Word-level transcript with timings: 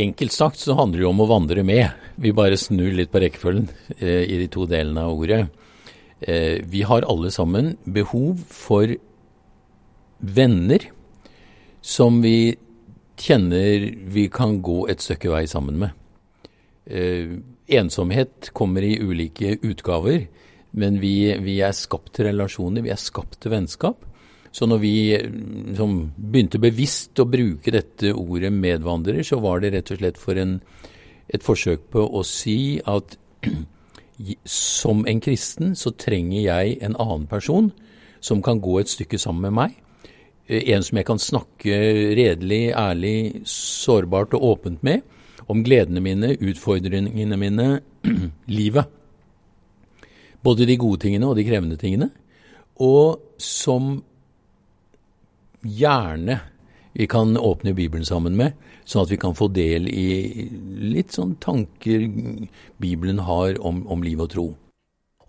Enkelt 0.00 0.32
sagt 0.32 0.60
så 0.62 0.74
handler 0.78 1.00
det 1.00 1.04
jo 1.04 1.12
om 1.12 1.20
å 1.24 1.28
vandre 1.28 1.64
med. 1.66 1.90
Vi 2.20 2.32
bare 2.36 2.58
snur 2.60 2.92
litt 2.96 3.10
på 3.12 3.20
rekkefølgen 3.20 3.68
eh, 3.98 4.24
i 4.24 4.38
de 4.40 4.48
to 4.52 4.64
delene 4.70 5.04
av 5.04 5.18
ordet. 5.18 5.42
Eh, 6.20 6.62
vi 6.64 6.84
har 6.88 7.04
alle 7.10 7.32
sammen 7.34 7.74
behov 7.84 8.40
for 8.48 8.94
venner 10.20 10.86
som 11.84 12.20
vi 12.24 12.56
kjenner 13.20 13.86
vi 14.14 14.28
kan 14.32 14.60
gå 14.64 14.86
et 14.92 15.04
stykke 15.04 15.32
vei 15.32 15.44
sammen 15.50 15.80
med. 15.82 15.96
Eh, 16.88 17.36
ensomhet 17.80 18.52
kommer 18.56 18.84
i 18.86 18.96
ulike 19.00 19.58
utgaver, 19.60 20.28
men 20.70 21.00
vi, 21.02 21.34
vi 21.44 21.60
er 21.66 21.76
skapt 21.76 22.14
til 22.16 22.30
relasjoner, 22.30 22.84
vi 22.86 22.94
er 22.94 23.00
skapt 23.00 23.40
til 23.42 23.52
vennskap. 23.52 24.06
Så 24.50 24.66
når 24.66 24.80
vi 24.82 24.94
liksom, 25.14 25.98
begynte 26.16 26.58
bevisst 26.62 27.18
å 27.22 27.28
bruke 27.30 27.70
dette 27.74 28.14
ordet 28.14 28.50
medvandrer, 28.52 29.22
så 29.26 29.38
var 29.42 29.62
det 29.62 29.74
rett 29.76 29.92
og 29.94 30.00
slett 30.00 30.18
for 30.18 30.38
en, 30.40 30.56
et 31.30 31.44
forsøk 31.44 31.86
på 31.94 32.02
å 32.02 32.24
si 32.26 32.80
at 32.90 33.14
som 34.44 35.06
en 35.08 35.22
kristen 35.22 35.76
så 35.78 35.94
trenger 35.94 36.42
jeg 36.42 36.80
en 36.84 36.98
annen 36.98 37.28
person 37.30 37.70
som 38.20 38.42
kan 38.44 38.60
gå 38.60 38.80
et 38.80 38.90
stykke 38.90 39.20
sammen 39.22 39.48
med 39.48 39.56
meg. 39.56 39.78
Eh, 40.50 40.74
en 40.74 40.84
som 40.84 40.98
jeg 40.98 41.08
kan 41.08 41.22
snakke 41.22 41.78
redelig, 42.18 42.74
ærlig, 42.74 43.46
sårbart 43.48 44.34
og 44.34 44.48
åpent 44.54 44.82
med 44.82 45.06
om 45.50 45.62
gledene 45.66 46.02
mine, 46.02 46.34
utfordringene 46.36 47.38
mine, 47.38 47.68
livet. 48.58 48.90
Både 50.42 50.66
de 50.66 50.78
gode 50.80 51.04
tingene 51.04 51.28
og 51.28 51.36
de 51.38 51.46
krevende 51.46 51.78
tingene. 51.80 52.10
Og 52.80 53.20
som 53.38 53.98
gjerne 55.62 56.40
vi 56.92 57.06
kan 57.06 57.36
åpne 57.36 57.72
Bibelen 57.74 58.04
sammen 58.04 58.34
med, 58.36 58.56
sånn 58.84 59.04
at 59.04 59.12
vi 59.12 59.18
kan 59.20 59.36
få 59.38 59.46
del 59.54 59.86
i 59.88 60.48
litt 60.90 61.14
sånn 61.14 61.36
tanker 61.42 62.08
Bibelen 62.82 63.22
har 63.28 63.60
om, 63.62 63.84
om 63.86 64.02
liv 64.02 64.20
og 64.20 64.32
tro. 64.34 64.48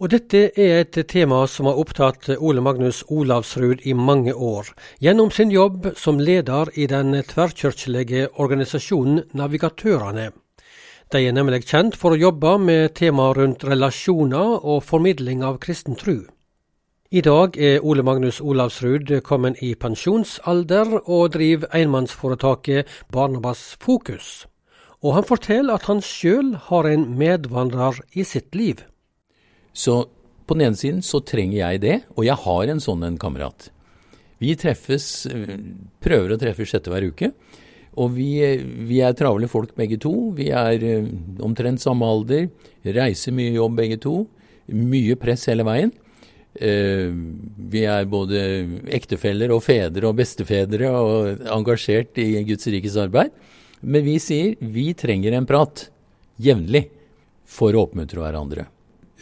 Og 0.01 0.09
dette 0.09 0.47
er 0.57 0.79
et 0.79 0.97
tema 1.05 1.43
som 1.45 1.67
har 1.69 1.77
opptatt 1.77 2.31
Ole 2.39 2.63
Magnus 2.65 3.03
Olavsrud 3.13 3.83
i 3.85 3.93
mange 3.93 4.33
år, 4.33 4.71
gjennom 4.97 5.29
sin 5.29 5.53
jobb 5.53 5.91
som 5.93 6.17
leder 6.17 6.73
i 6.73 6.87
den 6.89 7.13
tverrkirkelige 7.21 8.31
organisasjonen 8.41 9.27
Navigatørene. 9.37 10.31
De 11.13 11.21
er 11.21 11.35
nemlig 11.35 11.67
kjent 11.67 11.93
for 11.99 12.15
å 12.15 12.17
jobbe 12.17 12.55
med 12.57 12.95
tema 12.97 13.29
rundt 13.37 13.67
relasjoner 13.67 14.65
og 14.65 14.81
formidling 14.87 15.45
av 15.45 15.61
kristen 15.61 15.99
tru. 15.99 16.23
I 17.11 17.19
dag 17.19 17.57
er 17.59 17.83
Ole 17.83 18.05
Magnus 18.07 18.37
Olavsrud 18.39 19.09
kommet 19.27 19.57
i 19.59 19.73
pensjonsalder 19.75 20.93
og 21.01 21.33
driver 21.33 21.67
enmannsforetaket 21.75 22.87
Barnabas 23.11 23.73
Fokus. 23.83 24.45
Og 25.03 25.17
han 25.17 25.25
forteller 25.27 25.75
at 25.75 25.89
han 25.89 25.99
sjøl 25.99 26.53
har 26.69 26.87
en 26.87 27.03
medvandrer 27.19 27.97
i 28.15 28.23
sitt 28.23 28.55
liv. 28.55 28.79
Så 29.75 30.05
på 30.47 30.55
den 30.55 30.69
ene 30.69 30.79
siden 30.79 31.01
så 31.03 31.19
trenger 31.19 31.57
jeg 31.57 31.81
det, 31.83 31.97
og 32.15 32.23
jeg 32.29 32.39
har 32.45 32.71
en 32.71 32.79
sånn 32.79 33.03
en 33.03 33.17
kamerat. 33.19 33.67
Vi 34.39 34.55
treffes, 34.55 35.27
prøver 35.99 36.31
å 36.31 36.37
treffes 36.39 36.71
sjette 36.71 36.93
hver 36.93 37.09
uke. 37.11 37.33
Og 37.99 38.15
vi, 38.15 38.29
vi 38.87 39.01
er 39.03 39.17
travle 39.19 39.51
folk 39.51 39.75
begge 39.75 39.97
to. 39.99 40.13
Vi 40.37 40.47
er 40.55 40.79
eh, 40.79 41.11
omtrent 41.43 41.83
samme 41.83 42.07
alder, 42.07 42.47
reiser 42.87 43.35
mye 43.35 43.51
jobb 43.51 43.75
begge 43.83 43.99
to. 43.99 44.15
Mye 44.71 45.19
press 45.19 45.49
hele 45.51 45.67
veien. 45.67 45.91
Eh, 46.51 47.11
vi 47.71 47.85
er 47.87 48.09
både 48.11 48.41
ektefeller 48.91 49.53
og 49.55 49.63
fedre 49.63 50.09
og 50.09 50.17
bestefedre 50.19 50.89
og 50.91 51.45
engasjert 51.47 52.19
i 52.19 52.43
Guds 52.47 52.67
rikes 52.67 52.97
arbeid. 52.99 53.31
Men 53.81 54.03
vi 54.05 54.17
sier 54.21 54.57
vi 54.59 54.91
trenger 54.93 55.37
en 55.37 55.47
prat 55.49 55.87
jevnlig 56.41 56.89
for 57.47 57.75
å 57.75 57.85
oppmuntre 57.87 58.19
hverandre. 58.19 58.67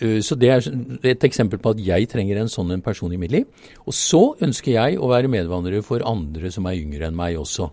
Eh, 0.01 0.19
så 0.25 0.37
det 0.39 0.49
er 0.49 0.69
et 1.13 1.27
eksempel 1.27 1.61
på 1.61 1.75
at 1.75 1.83
jeg 1.83 2.09
trenger 2.09 2.41
en 2.41 2.51
sånn 2.51 2.73
en 2.73 2.83
person 2.85 3.13
i 3.13 3.19
mitt 3.21 3.35
liv. 3.35 3.45
Og 3.85 3.93
så 3.95 4.23
ønsker 4.41 4.73
jeg 4.75 4.97
å 4.97 5.11
være 5.11 5.31
medvandrer 5.31 5.85
for 5.85 6.05
andre 6.07 6.51
som 6.53 6.67
er 6.69 6.81
yngre 6.81 7.09
enn 7.09 7.19
meg 7.19 7.37
også. 7.39 7.69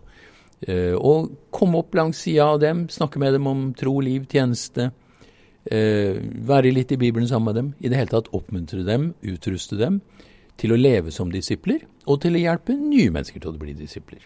Eh, 0.68 0.94
og 0.96 1.32
komme 1.54 1.80
opp 1.80 1.96
langs 1.96 2.20
sida 2.24 2.52
av 2.52 2.60
dem, 2.60 2.86
snakke 2.92 3.20
med 3.20 3.36
dem 3.36 3.48
om 3.48 3.66
tro, 3.76 3.98
liv, 4.04 4.28
tjeneste 4.28 4.90
eh, 5.70 6.18
være 6.48 6.72
litt 6.74 6.92
i 6.92 7.00
Bibelen 7.00 7.28
sammen 7.28 7.52
med 7.52 7.58
dem. 7.60 7.74
I 7.80 7.90
det 7.90 8.00
hele 8.00 8.12
tatt 8.12 8.32
oppmuntre 8.36 8.84
dem, 8.86 9.12
utruste 9.22 9.78
dem 9.80 10.00
til 10.60 10.72
å 10.72 10.80
leve 10.80 11.12
som 11.12 11.30
disipler, 11.32 11.84
og 12.06 12.22
til 12.22 12.36
å 12.36 12.40
hjelpe 12.40 12.76
nye 12.76 13.12
mennesker 13.12 13.42
til 13.42 13.52
å 13.52 13.60
bli 13.60 13.74
disipler. 13.76 14.22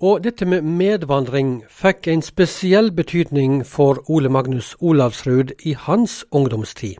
Og 0.00 0.22
dette 0.24 0.46
med 0.48 0.64
medvandring 0.64 1.58
fikk 1.68 2.08
en 2.08 2.22
spesiell 2.24 2.88
betydning 2.96 3.60
for 3.68 4.00
Ole 4.08 4.30
Magnus 4.32 4.72
Olavsrud 4.80 5.52
i 5.68 5.74
hans 5.76 6.22
ungdomstid. 6.32 6.96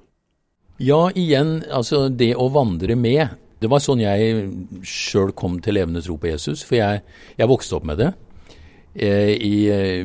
Ja, 0.81 1.09
igjen, 1.17 1.63
altså 1.73 2.09
det 2.09 2.35
å 2.37 2.51
vandre 2.53 2.97
med. 2.97 3.37
Det 3.61 3.69
var 3.69 3.81
sånn 3.85 4.01
jeg 4.01 4.51
sjøl 4.85 5.33
kom 5.37 5.59
til 5.65 5.77
levende 5.77 6.01
tro 6.05 6.17
på 6.21 6.29
Jesus, 6.29 6.63
for 6.65 6.79
jeg, 6.79 7.03
jeg 7.37 7.49
vokste 7.49 7.77
opp 7.77 7.89
med 7.89 8.01
det. 8.01 8.11
Eh, 8.95 9.37
i, 9.39 9.69
eh, 9.71 10.03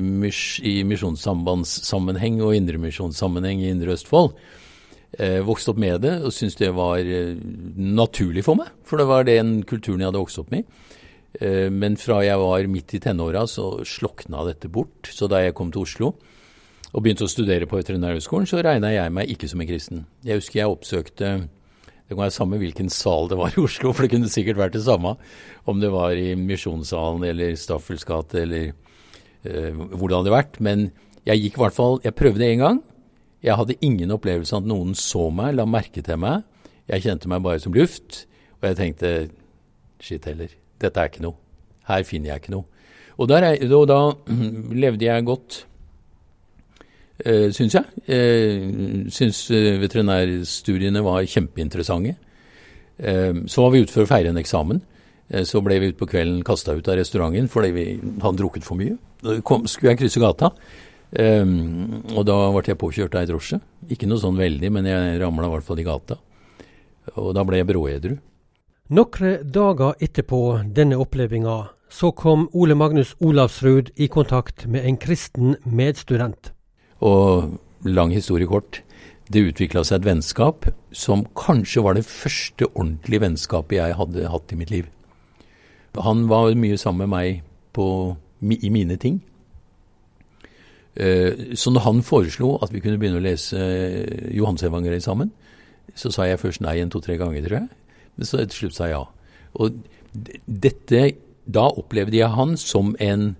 i 0.61 0.83
misjonssambandssammenheng 0.85 2.37
og 2.45 2.53
indremisjonssammenheng 2.53 3.63
i 3.63 3.71
Indre 3.73 3.95
Østfold. 3.95 4.35
Eh, 5.17 5.39
vokste 5.41 5.71
opp 5.71 5.79
med 5.81 6.03
det 6.03 6.19
og 6.21 6.33
syntes 6.35 6.59
det 6.59 6.69
var 6.75 6.99
naturlig 7.77 8.43
for 8.43 8.59
meg, 8.59 8.69
for 8.83 8.99
det 8.99 9.07
var 9.07 9.25
den 9.25 9.63
kulturen 9.63 10.03
jeg 10.03 10.11
hadde 10.11 10.21
vokst 10.21 10.41
opp 10.43 10.51
med. 10.51 10.65
Men 11.35 11.97
fra 11.99 12.21
jeg 12.23 12.39
var 12.39 12.67
midt 12.71 12.93
i 12.95 12.99
tenåra, 13.03 13.41
så 13.43 13.83
slokna 13.83 14.45
dette 14.47 14.69
bort. 14.71 15.09
Så 15.11 15.27
da 15.27 15.41
jeg 15.43 15.53
kom 15.53 15.67
til 15.67 15.81
Oslo 15.81 16.13
og 16.93 17.03
begynte 17.03 17.25
å 17.25 17.31
studere 17.31 17.67
på 17.67 17.75
Veterinærhøgskolen, 17.75 18.47
så 18.47 18.63
regna 18.63 18.93
jeg 18.93 19.11
meg 19.11 19.27
ikke 19.33 19.49
som 19.51 19.59
en 19.59 19.67
kristen. 19.67 20.05
Jeg 20.23 20.39
husker 20.39 20.61
jeg 20.61 20.71
oppsøkte 20.71 21.49
det 22.05 22.13
kan 22.13 22.21
være 22.21 22.35
samme 22.35 22.59
hvilken 22.61 22.89
sal 22.93 23.29
det 23.31 23.37
var 23.39 23.53
i 23.55 23.61
Oslo, 23.63 23.89
for 23.91 24.05
det 24.05 24.11
kunne 24.13 24.29
sikkert 24.29 24.59
vært 24.59 24.75
det 24.77 24.83
samme 24.85 25.15
om 25.65 25.79
det 25.81 25.89
var 25.89 26.13
i 26.13 26.35
Misjonssalen 26.37 27.25
eller 27.25 27.55
Staffels 27.57 28.05
gate 28.05 28.43
eller 28.43 28.67
eh, 28.69 29.71
hvor 29.73 30.11
det 30.11 30.19
hadde 30.19 30.35
vært. 30.35 30.59
Men 30.61 30.91
jeg 31.25 31.41
gikk 31.41 31.57
i 31.57 31.63
hvert 31.63 31.77
fall 31.77 31.97
Jeg 32.05 32.13
prøvde 32.13 32.45
en 32.45 32.61
gang. 32.61 32.83
Jeg 33.41 33.57
hadde 33.57 33.77
ingen 33.81 34.13
opplevelse 34.13 34.53
av 34.53 34.61
at 34.61 34.69
noen 34.69 34.93
så 34.97 35.31
meg, 35.33 35.55
la 35.57 35.65
merke 35.65 36.05
til 36.05 36.21
meg. 36.21 36.45
Jeg 36.85 37.07
kjente 37.07 37.29
meg 37.31 37.41
bare 37.45 37.61
som 37.63 37.73
luft. 37.73 38.27
Og 38.61 38.69
jeg 38.69 38.77
tenkte 38.77 39.15
shit 40.01 40.25
heller, 40.29 40.53
dette 40.81 41.01
er 41.01 41.09
ikke 41.09 41.25
noe. 41.25 41.39
Her 41.89 42.05
finner 42.05 42.35
jeg 42.35 42.43
ikke 42.43 42.53
noe. 42.53 42.69
Og, 43.17 43.29
der, 43.31 43.47
og 43.65 43.87
da 43.89 43.99
levde 44.85 45.09
jeg 45.09 45.25
godt 45.25 45.63
eh, 47.23 47.49
syns 47.55 47.77
jeg. 47.77 47.85
Eh, 48.07 48.65
syns 49.13 49.45
uh, 49.53 49.75
veterinærstudiene 49.81 51.03
var 51.05 51.25
kjempeinteressante. 51.29 52.15
Eh, 52.97 53.33
så 53.47 53.65
var 53.65 53.73
vi 53.73 53.83
ute 53.83 53.93
for 53.93 54.05
å 54.05 54.09
feire 54.09 54.33
en 54.33 54.41
eksamen. 54.41 54.81
Så 55.25 55.57
ble 55.65 55.79
vi 55.81 55.87
utpå 55.89 56.05
kvelden 56.05 56.43
kasta 56.45 56.75
ut 56.77 56.85
av 56.85 56.99
restauranten 56.99 57.47
fordi 57.49 57.71
vi 57.73 57.85
hadde 58.21 58.37
drukket 58.37 58.65
for 58.67 58.77
mye. 58.77 58.93
Da 59.25 59.39
kom, 59.41 59.63
skulle 59.65 59.95
jeg 59.95 60.03
krysse 60.03 60.21
gata, 60.21 60.51
um, 61.17 62.03
og 62.13 62.27
da 62.29 62.35
ble 62.53 62.61
jeg 62.67 62.77
påkjørt 62.77 63.17
av 63.17 63.23
ei 63.23 63.29
drosje. 63.31 63.57
Ikke 63.89 64.05
noe 64.05 64.21
sånn 64.21 64.37
veldig, 64.37 64.69
men 64.75 64.85
jeg 64.85 65.17
ramla 65.23 65.49
i 65.49 65.53
hvert 65.55 65.65
fall 65.65 65.81
i 65.81 65.87
gata. 65.87 66.19
Og 67.17 67.33
da 67.33 67.41
ble 67.41 67.57
jeg 67.57 67.69
bråedru. 67.71 68.13
Noen 68.93 69.49
dager 69.49 69.97
etterpå 69.97 70.41
denne 70.77 71.01
opplevelsen, 71.01 71.71
så 71.89 72.11
kom 72.13 72.45
Ole 72.53 72.77
Magnus 72.77 73.15
Olavsrud 73.17 73.95
i 73.97 74.07
kontakt 74.13 74.67
med 74.69 74.85
en 74.85 75.01
kristen 75.01 75.55
medstudent. 75.65 76.54
Og 77.01 77.59
lang 77.85 78.13
historie 78.13 78.47
kort. 78.47 78.81
Det 79.31 79.41
utvikla 79.49 79.83
seg 79.83 80.01
et 80.01 80.09
vennskap 80.09 80.67
som 80.93 81.25
kanskje 81.37 81.83
var 81.83 81.97
det 81.97 82.05
første 82.05 82.67
ordentlige 82.73 83.23
vennskapet 83.23 83.79
jeg 83.79 83.97
hadde 83.97 84.29
hatt 84.29 84.53
i 84.53 84.59
mitt 84.59 84.73
liv. 84.73 84.89
Han 85.95 86.27
var 86.29 86.53
mye 86.59 86.77
sammen 86.77 87.05
med 87.05 87.13
meg 87.15 87.41
på, 87.73 88.15
i 88.41 88.69
mine 88.69 88.97
ting. 89.01 89.21
Eh, 90.95 91.55
så 91.55 91.71
når 91.71 91.83
han 91.87 92.03
foreslo 92.03 92.55
at 92.63 92.71
vi 92.73 92.79
kunne 92.83 92.99
begynne 92.99 93.19
å 93.19 93.23
lese 93.23 93.59
eh, 93.59 94.29
Johansevangeliet 94.37 95.03
sammen, 95.03 95.31
så 95.95 96.11
sa 96.11 96.27
jeg 96.27 96.39
først 96.39 96.63
nei 96.63 96.77
en 96.79 96.91
to-tre 96.91 97.17
ganger, 97.19 97.43
tror 97.43 97.57
jeg. 97.59 97.67
Men 98.15 98.27
så 98.27 98.39
til 98.43 98.59
slutt 98.59 98.77
sa 98.77 98.89
jeg 98.89 98.97
ja. 98.97 99.05
Og 99.55 99.79
dette 100.47 101.15
Da 101.45 101.67
opplevde 101.77 102.17
jeg 102.17 102.33
han 102.33 102.55
som 102.57 102.95
en 102.99 103.35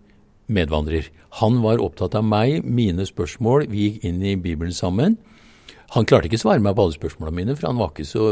medvandrer. 0.48 1.10
Han 1.42 1.62
var 1.64 1.84
opptatt 1.84 2.16
av 2.18 2.26
meg, 2.28 2.64
mine 2.64 3.06
spørsmål. 3.08 3.68
Vi 3.72 3.90
gikk 3.90 4.10
inn 4.10 4.22
i 4.24 4.36
Bibelen 4.40 4.76
sammen. 4.76 5.18
Han 5.94 6.08
klarte 6.08 6.30
ikke 6.30 6.40
å 6.40 6.46
svare 6.48 6.64
meg 6.64 6.76
på 6.76 6.86
alle 6.86 6.98
spørsmålene 6.98 7.40
mine, 7.40 7.56
for 7.56 7.70
han 7.70 7.80
var 7.80 7.94
ikke 7.94 8.08
så, 8.10 8.26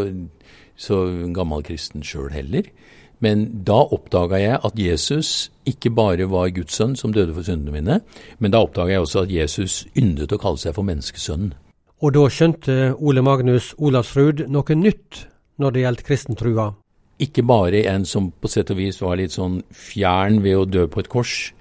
så 0.75 1.03
gammel 1.35 1.63
kristen 1.65 2.05
sjøl 2.05 2.31
heller. 2.33 2.69
Men 3.23 3.45
da 3.63 3.77
oppdaga 3.95 4.39
jeg 4.41 4.59
at 4.67 4.79
Jesus 4.79 5.29
ikke 5.69 5.93
bare 5.95 6.27
var 6.27 6.51
Guds 6.55 6.75
sønn 6.75 6.97
som 6.99 7.13
døde 7.15 7.35
for 7.35 7.45
syndene 7.47 7.75
mine, 7.77 7.99
men 8.39 8.51
da 8.51 8.63
oppdaga 8.65 8.97
jeg 8.97 9.05
også 9.05 9.23
at 9.23 9.31
Jesus 9.31 9.83
yndet 9.95 10.33
å 10.33 10.41
kalle 10.41 10.59
seg 10.59 10.75
for 10.75 10.87
menneskesønnen. 10.87 11.53
Og 12.03 12.11
da 12.17 12.25
skjønte 12.27 12.73
Ole 12.99 13.23
Magnus 13.23 13.71
Olavsrud 13.79 14.43
noe 14.51 14.75
nytt 14.75 15.21
når 15.61 15.71
det 15.71 15.83
gjaldt 15.85 16.03
kristentrua? 16.09 16.65
Ikke 17.23 17.45
bare 17.47 17.85
en 17.87 18.03
som 18.09 18.27
på 18.33 18.49
sett 18.51 18.73
og 18.73 18.81
vis 18.81 18.99
var 18.99 19.21
litt 19.21 19.37
sånn 19.37 19.61
fjern 19.71 20.41
ved 20.43 20.59
å 20.59 20.65
dø 20.67 20.87
på 20.91 20.99
et 20.99 21.11
kors, 21.13 21.53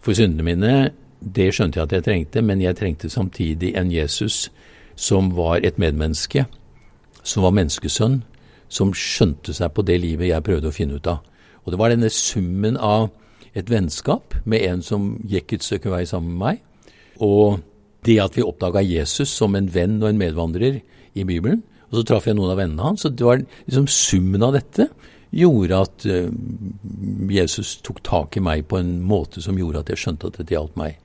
for 0.00 0.16
syndene 0.16 0.46
mine, 0.46 0.72
det 1.20 1.50
skjønte 1.54 1.80
jeg 1.80 1.88
at 1.88 1.94
jeg 1.96 2.06
trengte, 2.06 2.42
men 2.42 2.62
jeg 2.62 2.76
trengte 2.78 3.10
samtidig 3.10 3.74
en 3.76 3.90
Jesus 3.92 4.48
som 4.98 5.32
var 5.36 5.62
et 5.66 5.78
medmenneske, 5.78 6.44
som 7.22 7.42
var 7.42 7.54
menneskesønn, 7.56 8.20
som 8.68 8.92
skjønte 8.94 9.54
seg 9.56 9.72
på 9.74 9.84
det 9.86 9.98
livet 10.02 10.30
jeg 10.30 10.44
prøvde 10.44 10.70
å 10.70 10.74
finne 10.74 10.98
ut 10.98 11.10
av. 11.10 11.24
Og 11.64 11.72
det 11.72 11.80
var 11.80 11.92
denne 11.92 12.10
summen 12.12 12.76
av 12.76 13.10
et 13.56 13.70
vennskap 13.70 14.36
med 14.44 14.64
en 14.68 14.84
som 14.84 15.16
gikk 15.26 15.56
et 15.56 15.66
stykke 15.66 15.90
vei 15.92 16.04
sammen 16.08 16.36
med 16.36 16.44
meg, 16.44 16.62
og 17.24 17.58
det 18.06 18.20
at 18.22 18.36
vi 18.38 18.46
oppdaga 18.46 18.84
Jesus 18.84 19.32
som 19.34 19.56
en 19.58 19.68
venn 19.74 19.98
og 20.02 20.12
en 20.12 20.20
medvandrer 20.20 20.78
i 21.18 21.24
Bibelen. 21.26 21.64
Og 21.88 21.98
så 21.98 22.04
traff 22.06 22.28
jeg 22.28 22.36
noen 22.38 22.52
av 22.52 22.60
vennene 22.60 22.84
hans. 22.84 23.04
og 23.04 23.16
det 23.16 23.26
var 23.26 23.40
liksom 23.40 23.88
Summen 23.88 24.44
av 24.44 24.54
dette 24.54 24.88
gjorde 25.34 25.80
at 25.84 26.06
uh, 26.08 26.30
Jesus 27.32 27.76
tok 27.84 28.00
tak 28.06 28.38
i 28.38 28.44
meg 28.44 28.66
på 28.70 28.78
en 28.80 28.98
måte 29.04 29.42
som 29.44 29.58
gjorde 29.58 29.84
at 29.84 29.92
jeg 29.92 30.02
skjønte 30.04 30.30
at 30.30 30.38
dette 30.40 30.54
gjaldt 30.54 30.78
meg. 30.80 30.98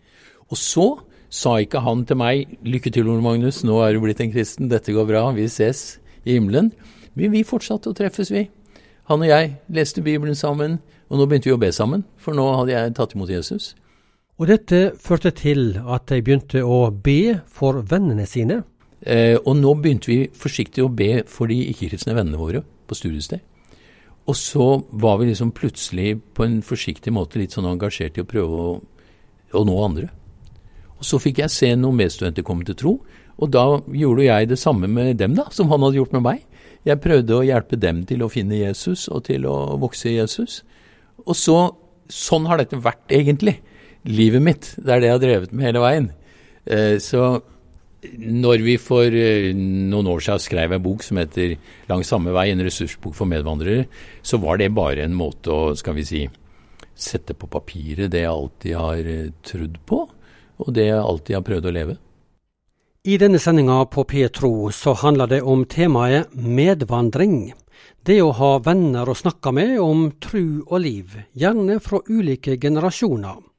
Og 0.51 0.59
så 0.59 0.87
sa 1.33 1.57
ikke 1.59 1.81
han 1.81 2.05
til 2.05 2.19
meg 2.19 2.57
'Lykke 2.61 2.91
til, 2.93 3.09
Ole 3.09 3.23
Magnus, 3.25 3.63
nå 3.63 3.81
er 3.81 3.93
du 3.93 4.03
blitt 4.03 4.21
en 4.21 4.31
kristen, 4.31 4.69
dette 4.69 4.93
går 4.93 5.07
bra, 5.09 5.31
vi 5.33 5.47
ses 5.49 5.99
i 6.25 6.37
himmelen'. 6.37 6.71
Men 7.15 7.31
vi 7.33 7.43
fortsatte 7.43 7.89
å 7.89 7.97
treffes, 7.97 8.31
vi. 8.31 8.49
Han 9.09 9.21
og 9.21 9.27
jeg 9.27 9.55
leste 9.69 10.01
Bibelen 10.01 10.35
sammen, 10.35 10.79
og 11.09 11.19
nå 11.19 11.25
begynte 11.25 11.49
vi 11.49 11.55
å 11.55 11.61
be 11.61 11.71
sammen, 11.71 12.05
for 12.17 12.33
nå 12.33 12.45
hadde 12.57 12.73
jeg 12.73 12.93
tatt 12.97 13.13
imot 13.13 13.29
Jesus. 13.29 13.73
Og 14.39 14.47
dette 14.49 14.93
førte 14.97 15.31
til 15.31 15.75
at 15.85 16.07
de 16.09 16.21
begynte 16.21 16.63
å 16.65 16.89
be 16.89 17.41
for 17.45 17.83
vennene 17.85 18.25
sine? 18.25 18.63
Eh, 19.05 19.37
og 19.45 19.57
nå 19.59 19.75
begynte 19.81 20.09
vi 20.09 20.19
forsiktig 20.33 20.83
å 20.83 20.89
be 20.89 21.23
for 21.27 21.51
de 21.51 21.59
ikke-kristne 21.69 22.15
vennene 22.15 22.39
våre 22.39 22.63
på 22.87 22.97
studiested. 22.97 23.43
Og 24.29 24.37
så 24.39 24.67
var 24.89 25.17
vi 25.19 25.27
liksom 25.29 25.51
plutselig 25.55 26.15
på 26.35 26.45
en 26.45 26.61
forsiktig 26.63 27.11
måte 27.11 27.41
litt 27.41 27.55
sånn 27.55 27.67
engasjert 27.67 28.17
i 28.17 28.23
å 28.23 28.29
prøve 28.29 28.61
å, 28.65 28.75
å 29.51 29.63
nå 29.67 29.79
andre. 29.83 30.07
Og 30.95 31.07
så 31.07 31.19
fikk 31.19 31.41
jeg 31.43 31.51
se 31.51 31.73
noen 31.75 31.99
medstudenter 31.99 32.45
komme 32.47 32.63
til 32.67 32.77
tro, 32.79 32.93
og 33.41 33.51
da 33.51 33.65
gjorde 33.91 34.27
jeg 34.27 34.49
det 34.53 34.59
samme 34.61 34.87
med 34.87 35.17
dem 35.19 35.35
da, 35.35 35.49
som 35.51 35.71
han 35.73 35.83
hadde 35.83 35.99
gjort 35.99 36.13
med 36.15 36.23
meg. 36.23 36.43
Jeg 36.87 37.01
prøvde 37.03 37.35
å 37.35 37.45
hjelpe 37.45 37.79
dem 37.79 38.03
til 38.07 38.23
å 38.23 38.31
finne 38.31 38.59
Jesus 38.59 39.07
og 39.11 39.25
til 39.27 39.47
å 39.49 39.75
vokse 39.81 40.11
i 40.11 40.17
Jesus. 40.17 40.61
Og 41.25 41.35
så, 41.35 41.57
sånn 42.11 42.47
har 42.47 42.61
dette 42.61 42.79
vært 42.79 43.11
egentlig. 43.11 43.57
Livet 44.03 44.43
mitt. 44.43 44.69
Det 44.77 44.91
er 44.91 45.01
det 45.01 45.09
jeg 45.09 45.15
har 45.15 45.23
drevet 45.23 45.53
med 45.55 45.67
hele 45.67 45.83
veien. 45.83 46.09
Eh, 46.67 46.99
så 47.03 47.41
når 48.17 48.63
vi 48.65 48.77
for 48.81 49.15
eh, 49.15 49.51
noen 49.55 50.09
år 50.11 50.23
siden 50.23 50.41
skrev 50.43 50.75
en 50.75 50.83
bok 50.83 51.03
som 51.03 51.17
heter 51.17 51.57
'Langs 51.89 52.07
samme 52.07 52.31
vei', 52.35 52.51
en 52.51 52.63
ressursbok 52.65 53.15
for 53.15 53.25
medvandrere, 53.25 53.87
så 54.21 54.37
var 54.37 54.57
det 54.57 54.73
bare 54.73 55.03
en 55.03 55.15
måte 55.15 55.51
å 55.51 55.75
skal 55.75 55.95
vi 55.95 56.05
si, 56.05 56.29
sette 56.95 57.33
på 57.33 57.47
papiret 57.47 58.11
det 58.11 58.23
jeg 58.23 58.31
alltid 58.31 58.75
har 58.75 58.97
eh, 58.97 59.31
trodd 59.43 59.79
på, 59.85 60.09
og 60.59 60.73
det 60.73 60.87
jeg 60.87 60.99
alltid 60.99 61.35
har 61.35 61.47
prøvd 61.47 61.65
å 61.65 61.75
leve. 61.75 61.97
I 63.03 63.17
denne 63.17 63.39
sendinga 63.39 63.85
på 63.91 64.05
Petro 64.07 64.71
så 64.71 64.93
handler 64.95 65.27
det 65.27 65.41
om 65.41 65.65
temaet 65.65 66.31
medvandring. 66.35 67.53
Det 68.03 68.21
å 68.23 68.31
ha 68.31 68.59
venner 68.63 69.09
å 69.09 69.15
snakke 69.15 69.51
med 69.51 69.79
om 69.79 70.11
tru 70.23 70.63
og 70.69 70.79
liv, 70.79 71.17
gjerne 71.35 71.81
fra 71.83 71.99
ulike 72.07 72.55
generasjoner. 72.55 73.52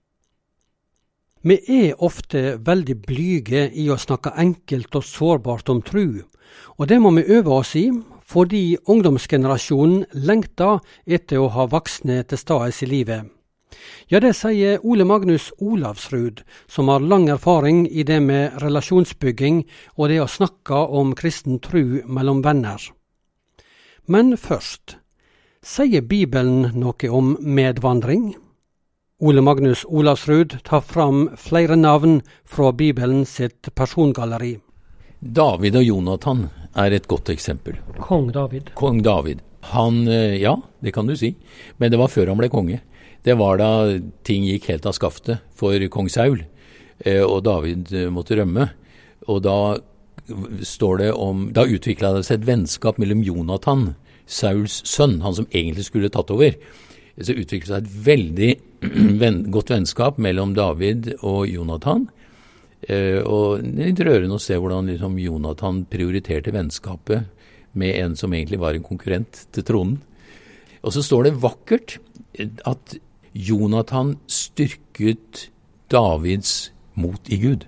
Vi 1.44 1.58
er 1.68 1.98
ofte 2.00 2.54
veldig 2.64 2.94
blyge 3.04 3.66
i 3.76 3.90
å 3.92 3.98
snakke 4.00 4.30
enkelt 4.40 4.96
og 4.96 5.04
sårbart 5.04 5.68
om 5.68 5.82
tru, 5.84 6.22
og 6.80 6.88
det 6.88 6.96
må 7.04 7.10
vi 7.18 7.26
øve 7.36 7.58
oss 7.58 7.74
i, 7.76 7.90
fordi 8.24 8.78
ungdomsgenerasjonen 8.88 10.06
lengter 10.24 10.80
etter 11.04 11.42
å 11.42 11.50
ha 11.52 11.66
voksne 11.68 12.22
til 12.24 12.40
stede 12.40 12.70
i 12.80 12.88
livet. 12.88 13.28
Ja, 14.08 14.22
det 14.24 14.32
sier 14.38 14.80
Ole 14.88 15.04
Magnus 15.04 15.50
Olavsrud, 15.60 16.40
som 16.64 16.88
har 16.88 17.04
lang 17.04 17.28
erfaring 17.28 17.84
i 17.92 18.06
det 18.08 18.22
med 18.24 18.56
relasjonsbygging 18.62 19.66
og 19.98 20.08
det 20.08 20.22
å 20.24 20.30
snakke 20.30 20.78
om 20.96 21.12
kristen 21.12 21.60
tru 21.60 22.00
mellom 22.08 22.40
venner. 22.40 22.80
Men 24.08 24.38
først, 24.40 24.96
sier 25.60 26.00
Bibelen 26.00 26.70
noe 26.72 27.12
om 27.12 27.36
medvandring? 27.40 28.32
Ole 29.22 29.40
Magnus 29.40 29.84
Olavsrud 29.84 30.56
tar 30.64 30.80
fram 30.80 31.28
flere 31.38 31.76
navn 31.76 32.22
fra 32.44 32.72
Bibelen 32.72 33.22
sitt 33.26 33.68
persongalleri. 33.74 34.56
David 35.20 35.76
og 35.78 35.84
Jonathan 35.86 36.40
er 36.74 36.96
et 36.96 37.06
godt 37.06 37.30
eksempel. 37.30 37.78
Kong 38.02 38.32
David. 38.34 38.72
Kong 38.74 39.04
David. 39.06 39.44
Han, 39.70 40.08
eh, 40.08 40.42
ja, 40.42 40.56
det 40.82 40.92
kan 40.92 41.06
du 41.06 41.14
si, 41.16 41.36
men 41.78 41.92
det 41.92 42.00
var 42.02 42.10
før 42.10 42.32
han 42.32 42.42
ble 42.42 42.50
konge. 42.50 42.80
Det 43.22 43.38
var 43.38 43.62
da 43.62 44.00
ting 44.26 44.48
gikk 44.50 44.66
helt 44.72 44.86
av 44.86 44.98
skaftet 44.98 45.46
for 45.54 45.78
kong 45.88 46.10
Saul, 46.10 46.42
eh, 47.06 47.22
og 47.22 47.44
David 47.44 47.94
eh, 47.94 48.10
måtte 48.10 48.34
rømme. 48.34 48.68
Og 49.30 49.42
da 49.46 49.78
står 50.62 50.98
det 50.98 51.12
om 51.12 51.52
Da 51.52 51.62
utvikla 51.62 52.16
det 52.16 52.26
seg 52.26 52.40
et 52.40 52.46
vennskap 52.48 52.98
mellom 52.98 53.22
Jonathan, 53.22 53.94
Sauls 54.26 54.82
sønn, 54.84 55.20
han 55.22 55.34
som 55.34 55.46
egentlig 55.52 55.84
skulle 55.86 56.10
tatt 56.10 56.30
over, 56.34 56.56
så 57.20 57.30
utviklet 57.30 57.70
seg 57.70 57.84
et 57.84 57.98
veldig 58.06 58.54
godt 59.54 59.72
vennskap 59.72 60.18
mellom 60.22 60.54
David 60.56 61.12
og 61.20 61.48
Jonathan. 61.48 62.08
Eh, 62.88 63.20
og 63.24 63.62
litt 63.64 64.00
rørende 64.04 64.36
å 64.36 64.42
se 64.42 64.58
hvordan 64.60 64.90
liksom, 64.92 65.16
Jonathan 65.22 65.84
prioriterte 65.88 66.52
vennskapet 66.54 67.30
med 67.74 67.96
en 67.98 68.16
som 68.16 68.34
egentlig 68.34 68.60
var 68.62 68.76
en 68.76 68.86
konkurrent 68.86 69.46
til 69.54 69.66
tronen. 69.66 69.98
Og 70.84 70.92
så 70.94 71.02
står 71.02 71.28
det 71.28 71.38
vakkert 71.42 71.96
at 72.68 72.96
Jonathan 73.34 74.14
styrket 74.30 75.48
Davids 75.90 76.70
mot 76.94 77.30
i 77.32 77.38
Gud. 77.40 77.64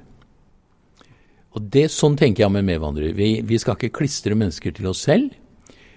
Og 1.56 1.70
det, 1.72 1.88
Sånn 1.94 2.18
tenker 2.20 2.44
jeg 2.44 2.52
med 2.52 2.66
medvandrere. 2.68 3.16
Vi, 3.16 3.40
vi 3.46 3.58
skal 3.58 3.78
ikke 3.78 4.02
klistre 4.02 4.36
mennesker 4.36 4.74
til 4.76 4.90
oss 4.92 5.06
selv 5.06 5.32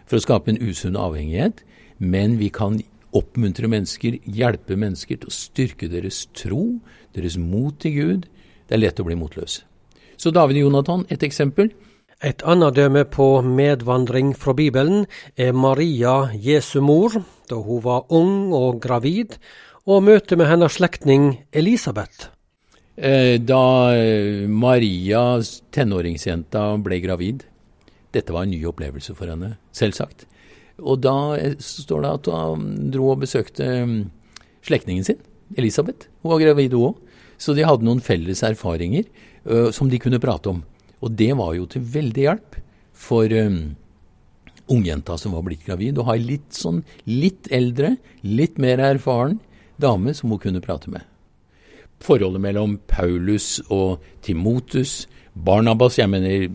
for 0.08 0.18
å 0.18 0.24
skape 0.24 0.54
en 0.54 0.62
usunn 0.64 0.98
avhengighet, 0.98 1.62
men 2.00 2.38
vi 2.40 2.48
kan 2.54 2.80
oppmuntre 3.16 3.70
mennesker, 3.72 4.20
hjelpe 4.26 4.78
mennesker 4.80 5.20
til 5.20 5.30
å 5.30 5.34
styrke 5.34 5.90
deres 5.92 6.28
tro, 6.38 6.80
deres 7.16 7.38
mot 7.42 7.76
til 7.82 7.96
Gud. 7.96 8.28
Det 8.70 8.78
er 8.78 8.84
lett 8.84 9.02
å 9.02 9.08
bli 9.08 9.18
motløs. 9.18 9.64
Så 10.20 10.34
David 10.36 10.60
og 10.60 10.68
Jonathan, 10.68 11.06
et 11.10 11.24
eksempel. 11.24 11.72
Et 12.20 12.42
annet 12.44 12.76
døme 12.76 13.06
på 13.08 13.40
medvandring 13.48 14.34
fra 14.36 14.52
Bibelen 14.54 15.06
er 15.40 15.54
Maria, 15.56 16.34
Jesu 16.36 16.82
mor, 16.84 17.16
da 17.48 17.62
hun 17.64 17.80
var 17.86 18.10
ung 18.12 18.52
og 18.52 18.82
gravid, 18.84 19.38
og 19.88 20.04
møtet 20.04 20.38
med 20.38 20.50
hennes 20.52 20.76
slektning 20.76 21.32
Elisabeth. 21.56 22.28
Eh, 23.00 23.40
da 23.40 23.96
eh, 23.96 24.44
Maria, 24.52 25.40
tenåringsjenta, 25.72 26.74
ble 26.84 27.00
gravid 27.00 27.46
Dette 28.12 28.34
var 28.36 28.44
en 28.44 28.52
ny 28.52 28.60
opplevelse 28.68 29.14
for 29.16 29.30
henne, 29.32 29.54
selvsagt. 29.72 30.26
Og 30.80 31.02
da 31.04 31.16
står 31.64 32.06
det 32.06 32.14
at 32.18 32.30
hun 32.32 32.70
dro 32.94 33.12
og 33.14 33.22
besøkte 33.24 33.68
mm, 33.86 34.00
slektningen 34.68 35.06
sin, 35.08 35.20
Elisabeth. 35.58 36.10
Hun 36.24 36.34
var 36.34 36.44
gravid, 36.44 36.76
hun 36.78 36.94
òg. 36.94 37.04
Så 37.40 37.56
de 37.56 37.64
hadde 37.64 37.88
noen 37.88 38.04
felles 38.04 38.44
erfaringer 38.44 39.06
uh, 39.48 39.70
som 39.76 39.90
de 39.92 40.00
kunne 40.02 40.20
prate 40.22 40.52
om. 40.52 40.64
Og 41.00 41.14
det 41.16 41.32
var 41.40 41.54
jo 41.56 41.68
til 41.72 41.86
veldig 41.88 42.26
hjelp 42.26 42.58
for 43.00 43.32
um, 43.32 43.62
ungjenta 44.70 45.18
som 45.18 45.36
var 45.36 45.46
blitt 45.48 45.64
gravid, 45.66 45.98
å 45.98 46.08
ha 46.10 46.18
ei 46.18 46.26
litt 46.26 46.52
sånn 46.56 46.84
litt 47.08 47.48
eldre, 47.56 47.96
litt 48.28 48.60
mer 48.62 48.82
erfaren 48.84 49.40
dame 49.80 50.14
som 50.14 50.34
hun 50.34 50.42
kunne 50.44 50.64
prate 50.64 50.92
med. 50.92 51.06
Forholdet 52.04 52.44
mellom 52.44 52.78
Paulus 52.88 53.58
og 53.68 54.04
Timotus, 54.24 55.08
Barnabas 55.34 55.98
Jeg 56.00 56.12
mener, 56.12 56.48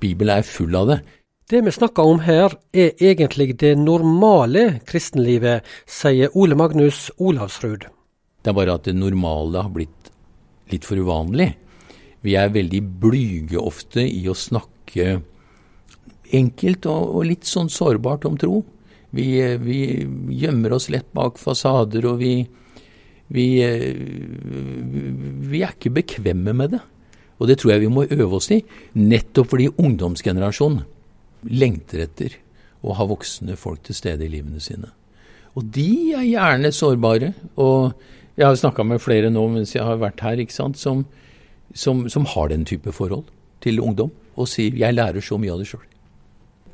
Bibelen 0.00 0.38
er 0.38 0.46
full 0.46 0.74
av 0.78 0.90
det. 0.90 0.98
Det 1.48 1.62
vi 1.64 1.72
snakker 1.72 2.04
om 2.04 2.18
her, 2.20 2.52
er 2.76 2.90
egentlig 3.00 3.54
det 3.56 3.70
normale 3.80 4.82
kristenlivet, 4.84 5.64
sier 5.88 6.34
Ole 6.36 6.52
Magnus 6.60 7.06
Olavsrud. 7.16 7.86
Det 8.44 8.50
er 8.52 8.56
bare 8.58 8.74
at 8.76 8.84
det 8.84 8.92
normale 8.92 9.62
har 9.64 9.72
blitt 9.72 10.10
litt 10.68 10.84
for 10.84 11.00
uvanlig. 11.00 11.54
Vi 12.20 12.34
er 12.36 12.52
veldig 12.52 12.82
blyge 13.00 13.56
ofte 13.62 14.04
i 14.04 14.26
å 14.28 14.34
snakke 14.36 15.22
enkelt 16.36 16.90
og, 16.92 17.22
litt 17.30 17.48
sånn 17.48 17.72
sårbart 17.72 18.28
om 18.28 18.36
tro. 18.36 18.60
Vi, 19.16 19.30
vi, 19.64 19.80
gjemmer 20.42 20.76
oss 20.76 20.90
lett 20.92 21.08
bak 21.16 21.40
fasader, 21.40 22.10
og 22.12 22.20
vi, 22.20 22.34
vi, 23.32 23.48
vi 25.48 25.64
er 25.64 25.72
ikke 25.72 25.96
bekvemme 25.96 26.52
med 26.60 26.76
det. 26.76 26.84
Og 27.40 27.48
det 27.48 27.56
tror 27.56 27.72
jeg 27.72 27.86
vi 27.86 27.92
må 27.96 28.04
øve 28.04 28.30
oss 28.36 28.52
i, 28.52 28.60
nettopp 29.00 29.56
fordi 29.56 29.72
ungdomsgenerasjonen 29.80 30.84
lengter 31.48 32.04
etter 32.04 32.36
å 32.84 32.94
ha 32.94 33.06
voksne 33.08 33.56
folk 33.58 33.82
til 33.86 33.96
stede 33.96 34.26
i 34.26 34.30
livene 34.32 34.60
sine. 34.62 34.92
Og 35.58 35.66
de 35.74 36.14
er 36.14 36.26
gjerne 36.28 36.70
sårbare. 36.74 37.32
Og 37.58 37.92
jeg 38.38 38.46
har 38.46 38.58
snakka 38.58 38.84
med 38.86 39.02
flere 39.02 39.32
nå 39.34 39.42
mens 39.50 39.74
jeg 39.74 39.86
har 39.86 39.98
vært 39.98 40.22
her, 40.22 40.38
ikke 40.38 40.54
sant, 40.54 40.78
som, 40.78 41.04
som, 41.74 42.06
som 42.08 42.28
har 42.34 42.52
den 42.52 42.66
type 42.68 42.92
forhold 42.94 43.26
til 43.64 43.80
ungdom, 43.82 44.12
og 44.38 44.46
sier 44.46 44.70
'jeg 44.70 44.94
lærer 44.94 45.20
så 45.20 45.38
mye 45.38 45.52
av 45.52 45.58
det 45.58 45.66
sjøl'. 45.66 45.88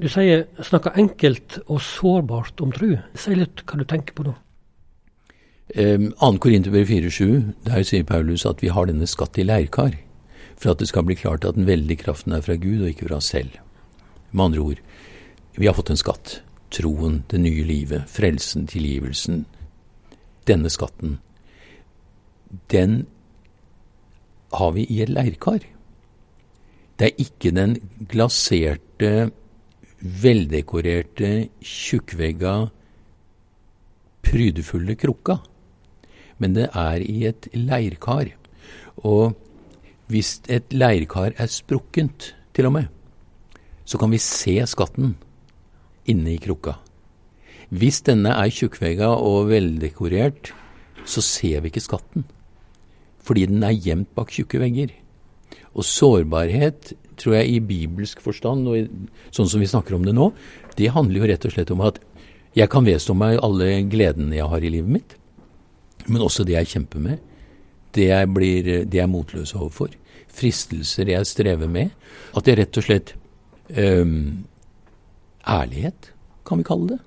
Du 0.00 0.08
sier 0.08 0.46
snakker 0.60 0.98
enkelt 0.98 1.58
og 1.66 1.80
sårbart 1.80 2.60
om 2.60 2.72
tru. 2.72 2.98
Si 3.14 3.34
litt 3.34 3.62
hva 3.64 3.78
du 3.78 3.84
tenker 3.84 4.12
på 4.12 4.26
nå. 4.26 4.34
Eh, 5.74 5.98
2. 6.20 6.38
Korinterbrev 6.38 6.86
4,7, 6.86 7.54
der 7.64 7.82
sier 7.82 8.04
Paulus 8.04 8.44
at 8.44 8.60
vi 8.60 8.68
har 8.68 8.84
denne 8.84 9.06
skatt 9.06 9.38
i 9.38 9.46
leirkar, 9.46 9.94
for 10.58 10.70
at 10.74 10.78
det 10.78 10.88
skal 10.88 11.04
bli 11.04 11.14
klart 11.14 11.44
at 11.44 11.54
den 11.54 11.66
veldige 11.66 12.04
kraften 12.04 12.32
er 12.32 12.42
fra 12.42 12.56
Gud 12.56 12.82
og 12.82 12.88
ikke 12.88 13.08
fra 13.08 13.16
oss 13.16 13.32
selv. 13.32 13.63
Med 14.34 14.48
andre 14.48 14.60
ord, 14.60 14.80
vi 15.54 15.68
har 15.68 15.76
fått 15.76 15.92
en 15.94 16.00
skatt. 16.00 16.40
Troen, 16.74 17.20
det 17.30 17.38
nye 17.38 17.62
livet, 17.66 18.08
frelsen, 18.10 18.66
tilgivelsen. 18.66 19.44
Denne 20.50 20.70
skatten, 20.72 21.20
den 22.74 23.04
har 24.54 24.74
vi 24.74 24.86
i 24.90 25.00
et 25.04 25.12
leirkar. 25.14 25.62
Det 26.98 27.06
er 27.08 27.22
ikke 27.22 27.54
den 27.54 27.78
glaserte, 28.10 29.30
veldekorerte, 30.02 31.30
tjukkvegga, 31.64 32.54
prydefulle 34.24 34.98
krukka, 34.98 35.38
men 36.42 36.58
det 36.58 36.68
er 36.74 37.06
i 37.06 37.24
et 37.30 37.48
leirkar. 37.54 38.34
Og 39.06 39.38
hvis 40.10 40.40
et 40.50 40.74
leirkar 40.74 41.38
er 41.38 41.50
sprukkent, 41.50 42.34
til 42.54 42.68
og 42.68 42.76
med, 42.76 42.93
så 43.84 44.00
kan 44.00 44.12
vi 44.12 44.20
se 44.22 44.56
skatten 44.68 45.14
inne 46.10 46.34
i 46.34 46.40
krukka. 46.40 46.76
Hvis 47.74 48.02
denne 48.06 48.34
er 48.36 48.52
tjukkvegga 48.52 49.08
og 49.16 49.48
veldekorert, 49.50 50.52
så 51.08 51.22
ser 51.24 51.64
vi 51.64 51.72
ikke 51.72 51.84
skatten. 51.84 52.26
Fordi 53.24 53.46
den 53.48 53.64
er 53.64 53.76
gjemt 53.76 54.12
bak 54.16 54.32
tjukke 54.32 54.60
vegger. 54.60 54.92
Og 55.74 55.86
sårbarhet, 55.88 56.92
tror 57.18 57.38
jeg 57.38 57.54
i 57.54 57.60
bibelsk 57.62 58.20
forstand, 58.24 58.68
og 58.68 58.78
i, 58.78 58.84
sånn 59.34 59.48
som 59.50 59.62
vi 59.62 59.70
snakker 59.70 59.96
om 59.96 60.04
det 60.06 60.14
nå, 60.16 60.30
det 60.78 60.92
handler 60.94 61.22
jo 61.22 61.30
rett 61.30 61.46
og 61.46 61.54
slett 61.54 61.72
om 61.74 61.84
at 61.86 62.00
jeg 62.54 62.70
kan 62.70 62.86
vedstå 62.86 63.16
meg 63.18 63.40
alle 63.42 63.80
gledene 63.90 64.36
jeg 64.36 64.50
har 64.50 64.62
i 64.62 64.70
livet 64.70 64.96
mitt, 64.98 65.16
men 66.06 66.22
også 66.22 66.44
det 66.46 66.54
jeg 66.58 66.70
kjemper 66.74 67.02
med, 67.02 67.22
det 67.94 68.08
jeg, 68.10 68.30
blir, 68.34 68.70
det 68.86 68.98
jeg 68.98 69.06
er 69.06 69.10
motløs 69.10 69.54
overfor, 69.56 69.94
fristelser 70.34 71.10
jeg 71.12 71.30
strever 71.30 71.70
med. 71.70 71.92
At 72.34 72.48
jeg 72.50 72.58
rett 72.58 72.78
og 72.80 72.86
slett 72.86 73.14
Ærlighet, 75.44 76.12
kan 76.44 76.60
vi 76.60 76.66
kalle 76.66 76.94
det. 76.94 77.00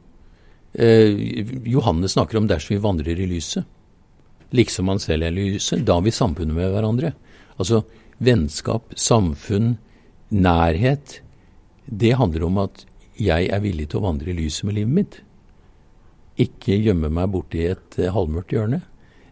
Uh, 0.78 1.66
Johannes 1.66 2.14
snakker 2.14 2.38
om 2.38 2.48
dersom 2.50 2.76
vi 2.76 2.84
vandrer 2.84 3.18
i 3.18 3.30
lyset, 3.30 3.66
liksom 4.54 4.92
han 4.92 5.02
selv 5.02 5.26
er 5.26 5.34
lyset, 5.34 5.86
da 5.86 5.98
vi 6.04 6.14
samfunnet 6.14 6.56
med 6.58 6.70
hverandre. 6.74 7.14
Altså 7.58 7.82
vennskap, 8.24 8.94
samfunn, 8.98 9.78
nærhet. 10.30 11.22
Det 11.88 12.18
handler 12.20 12.46
om 12.48 12.60
at 12.66 12.86
jeg 13.18 13.50
er 13.50 13.64
villig 13.64 13.90
til 13.90 14.02
å 14.02 14.08
vandre 14.10 14.32
i 14.32 14.38
lyset 14.38 14.68
med 14.68 14.78
livet 14.78 14.94
mitt. 15.00 15.18
Ikke 16.38 16.78
gjemme 16.78 17.10
meg 17.10 17.32
borti 17.34 17.64
et 17.66 17.98
eh, 17.98 18.14
halvmørkt 18.14 18.54
hjørne 18.54 18.84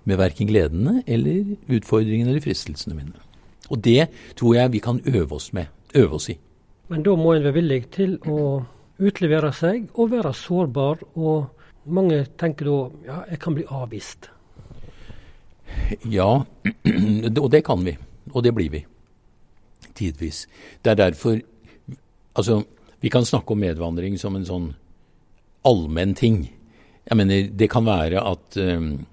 med 0.09 0.17
verken 0.17 0.49
gledene 0.49 1.03
eller 1.05 1.55
utfordringene 1.69 2.31
eller 2.31 2.41
fristelsene 2.41 2.97
mine. 2.97 3.21
Og 3.69 3.81
det 3.85 4.07
tror 4.37 4.57
jeg 4.57 4.73
vi 4.73 4.81
kan 4.81 5.01
øve 5.05 5.37
oss 5.37 5.51
med, 5.53 5.69
øve 5.97 6.17
oss 6.17 6.29
i. 6.33 6.37
Men 6.87 7.03
da 7.05 7.15
må 7.17 7.33
en 7.33 7.45
være 7.45 7.55
villig 7.55 7.81
til 7.95 8.17
å 8.29 8.39
utlevere 9.01 9.51
seg 9.55 9.89
og 9.95 10.11
være 10.13 10.33
sårbar. 10.37 11.01
Og 11.17 11.91
mange 11.95 12.23
tenker 12.39 12.69
da 12.69 12.79
ja, 13.07 13.19
jeg 13.33 13.41
kan 13.41 13.57
bli 13.57 13.65
avvist. 13.69 14.29
Ja, 16.09 16.29
og 17.43 17.49
det 17.51 17.63
kan 17.65 17.81
vi. 17.85 17.95
Og 18.33 18.43
det 18.45 18.53
blir 18.55 18.71
vi. 18.73 18.85
Tidvis. 19.95 20.45
Det 20.83 20.95
er 20.95 21.03
derfor 21.07 21.41
Altså, 22.35 22.65
vi 22.99 23.07
kan 23.09 23.23
snakke 23.23 23.53
om 23.53 23.61
medvandring 23.63 24.17
som 24.19 24.35
en 24.35 24.43
sånn 24.43 24.65
allmenn 25.63 26.11
ting. 26.19 26.41
Jeg 27.07 27.15
mener, 27.15 27.45
det 27.47 27.69
kan 27.71 27.85
være 27.87 28.19
at 28.19 28.57
um, 28.59 29.05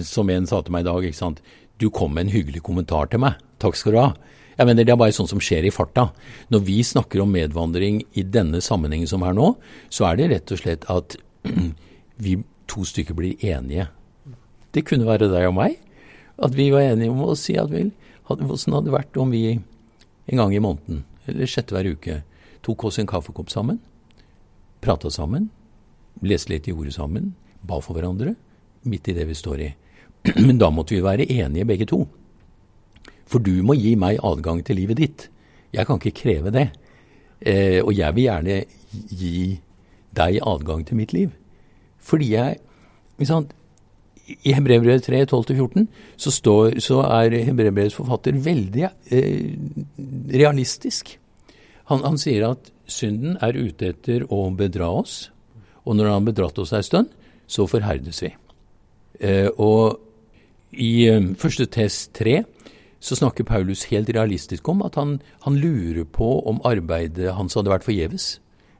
Som 0.00 0.30
en 0.32 0.46
sa 0.48 0.62
til 0.62 0.72
meg 0.72 0.86
i 0.86 0.88
dag, 0.88 1.04
ikke 1.04 1.18
sant. 1.18 1.42
Du 1.82 1.88
kom 1.90 2.14
med 2.14 2.28
en 2.28 2.30
hyggelig 2.36 2.62
kommentar 2.62 3.08
til 3.10 3.18
meg. 3.24 3.40
Takk 3.58 3.74
skal 3.78 3.94
du 3.94 3.98
ha. 3.98 4.10
Jeg 4.54 4.68
mener, 4.68 4.84
Det 4.84 4.92
er 4.92 5.00
bare 5.00 5.14
sånn 5.16 5.26
som 5.26 5.40
skjer 5.42 5.66
i 5.66 5.74
farta. 5.74 6.12
Når 6.52 6.60
vi 6.62 6.78
snakker 6.86 7.22
om 7.22 7.32
medvandring 7.32 8.04
i 8.14 8.22
denne 8.22 8.60
sammenhengen 8.62 9.10
som 9.10 9.24
er 9.26 9.34
nå, 9.34 9.56
så 9.90 10.06
er 10.06 10.16
det 10.16 10.30
rett 10.30 10.52
og 10.52 10.60
slett 10.60 10.86
at 10.86 11.16
vi 12.24 12.36
to 12.70 12.84
stykker 12.86 13.18
blir 13.18 13.34
enige. 13.42 13.88
Det 14.70 14.86
kunne 14.86 15.08
være 15.08 15.26
deg 15.32 15.48
og 15.48 15.56
meg. 15.58 15.80
At 16.38 16.54
vi 16.54 16.70
var 16.70 16.86
enige 16.86 17.10
om 17.10 17.24
å 17.26 17.34
si 17.34 17.56
at 17.58 17.72
vel, 17.72 17.90
hvordan 18.28 18.76
hadde 18.78 18.86
det 18.86 18.94
vært 18.94 19.18
om 19.18 19.34
vi 19.34 19.42
en 19.52 20.38
gang 20.38 20.54
i 20.54 20.62
måneden, 20.62 21.02
eller 21.26 21.50
sjette 21.50 21.74
hver 21.74 21.90
uke, 21.90 22.22
tok 22.62 22.84
oss 22.86 23.00
en 23.02 23.10
kaffekopp 23.10 23.50
sammen, 23.50 23.80
prata 24.82 25.10
sammen, 25.10 25.50
leste 26.22 26.54
litt 26.54 26.70
i 26.70 26.74
ordet 26.74 26.94
sammen, 26.94 27.32
ba 27.62 27.80
for 27.82 27.98
hverandre, 27.98 28.36
midt 28.86 29.10
i 29.10 29.16
det 29.18 29.26
vi 29.26 29.34
står 29.34 29.66
i. 29.66 29.72
Men 30.46 30.58
da 30.60 30.70
måtte 30.70 30.94
vi 30.94 31.02
være 31.04 31.28
enige 31.30 31.66
begge 31.68 31.88
to. 31.90 32.04
For 33.26 33.42
du 33.42 33.62
må 33.66 33.76
gi 33.78 33.94
meg 33.98 34.20
adgang 34.22 34.60
til 34.64 34.78
livet 34.78 35.00
ditt. 35.00 35.28
Jeg 35.72 35.88
kan 35.88 35.98
ikke 35.98 36.18
kreve 36.22 36.52
det. 36.54 36.68
Eh, 37.40 37.80
og 37.82 37.94
jeg 37.96 38.14
vil 38.14 38.28
gjerne 38.28 38.58
gi 39.10 39.58
deg 40.14 40.38
adgang 40.46 40.84
til 40.86 40.98
mitt 41.00 41.14
liv. 41.16 41.32
Fordi 42.02 42.32
jeg 42.34 42.60
sant, 43.28 43.54
I 44.46 44.54
Hebrevbrevet 44.56 45.06
3, 45.06 45.24
12-14 45.26 45.86
så, 46.16 46.30
står, 46.30 46.78
så 46.82 47.00
er 47.06 47.34
Hebrevbrevets 47.46 47.96
forfatter 47.98 48.36
veldig 48.38 48.86
eh, 49.14 49.56
realistisk. 50.34 51.16
Han, 51.90 52.04
han 52.06 52.18
sier 52.20 52.46
at 52.52 52.70
synden 52.90 53.38
er 53.42 53.58
ute 53.58 53.92
etter 53.92 54.26
å 54.30 54.44
bedra 54.54 54.90
oss, 55.02 55.30
og 55.82 55.96
når 55.96 56.10
han 56.10 56.20
har 56.20 56.28
bedratt 56.30 56.60
oss 56.62 56.74
ei 56.76 56.82
stund, 56.86 57.10
så 57.50 57.66
forherdes 57.70 58.22
vi. 58.22 58.30
Eh, 59.22 59.48
og 59.58 60.11
i 60.72 61.06
eh, 61.08 61.32
første 61.38 61.66
test 61.72 62.12
tre 62.16 62.42
så 63.02 63.16
snakker 63.18 63.44
Paulus 63.44 63.88
helt 63.90 64.12
realistisk 64.14 64.68
om 64.70 64.84
at 64.86 64.94
han, 64.94 65.16
han, 65.42 65.56
lurer 65.58 66.04
på 66.06 66.28
om 66.48 66.60
arbeidet 66.68 67.34
hans 67.34 67.56
hadde 67.58 67.72
vært 67.72 67.86
forgjeves 67.86 68.36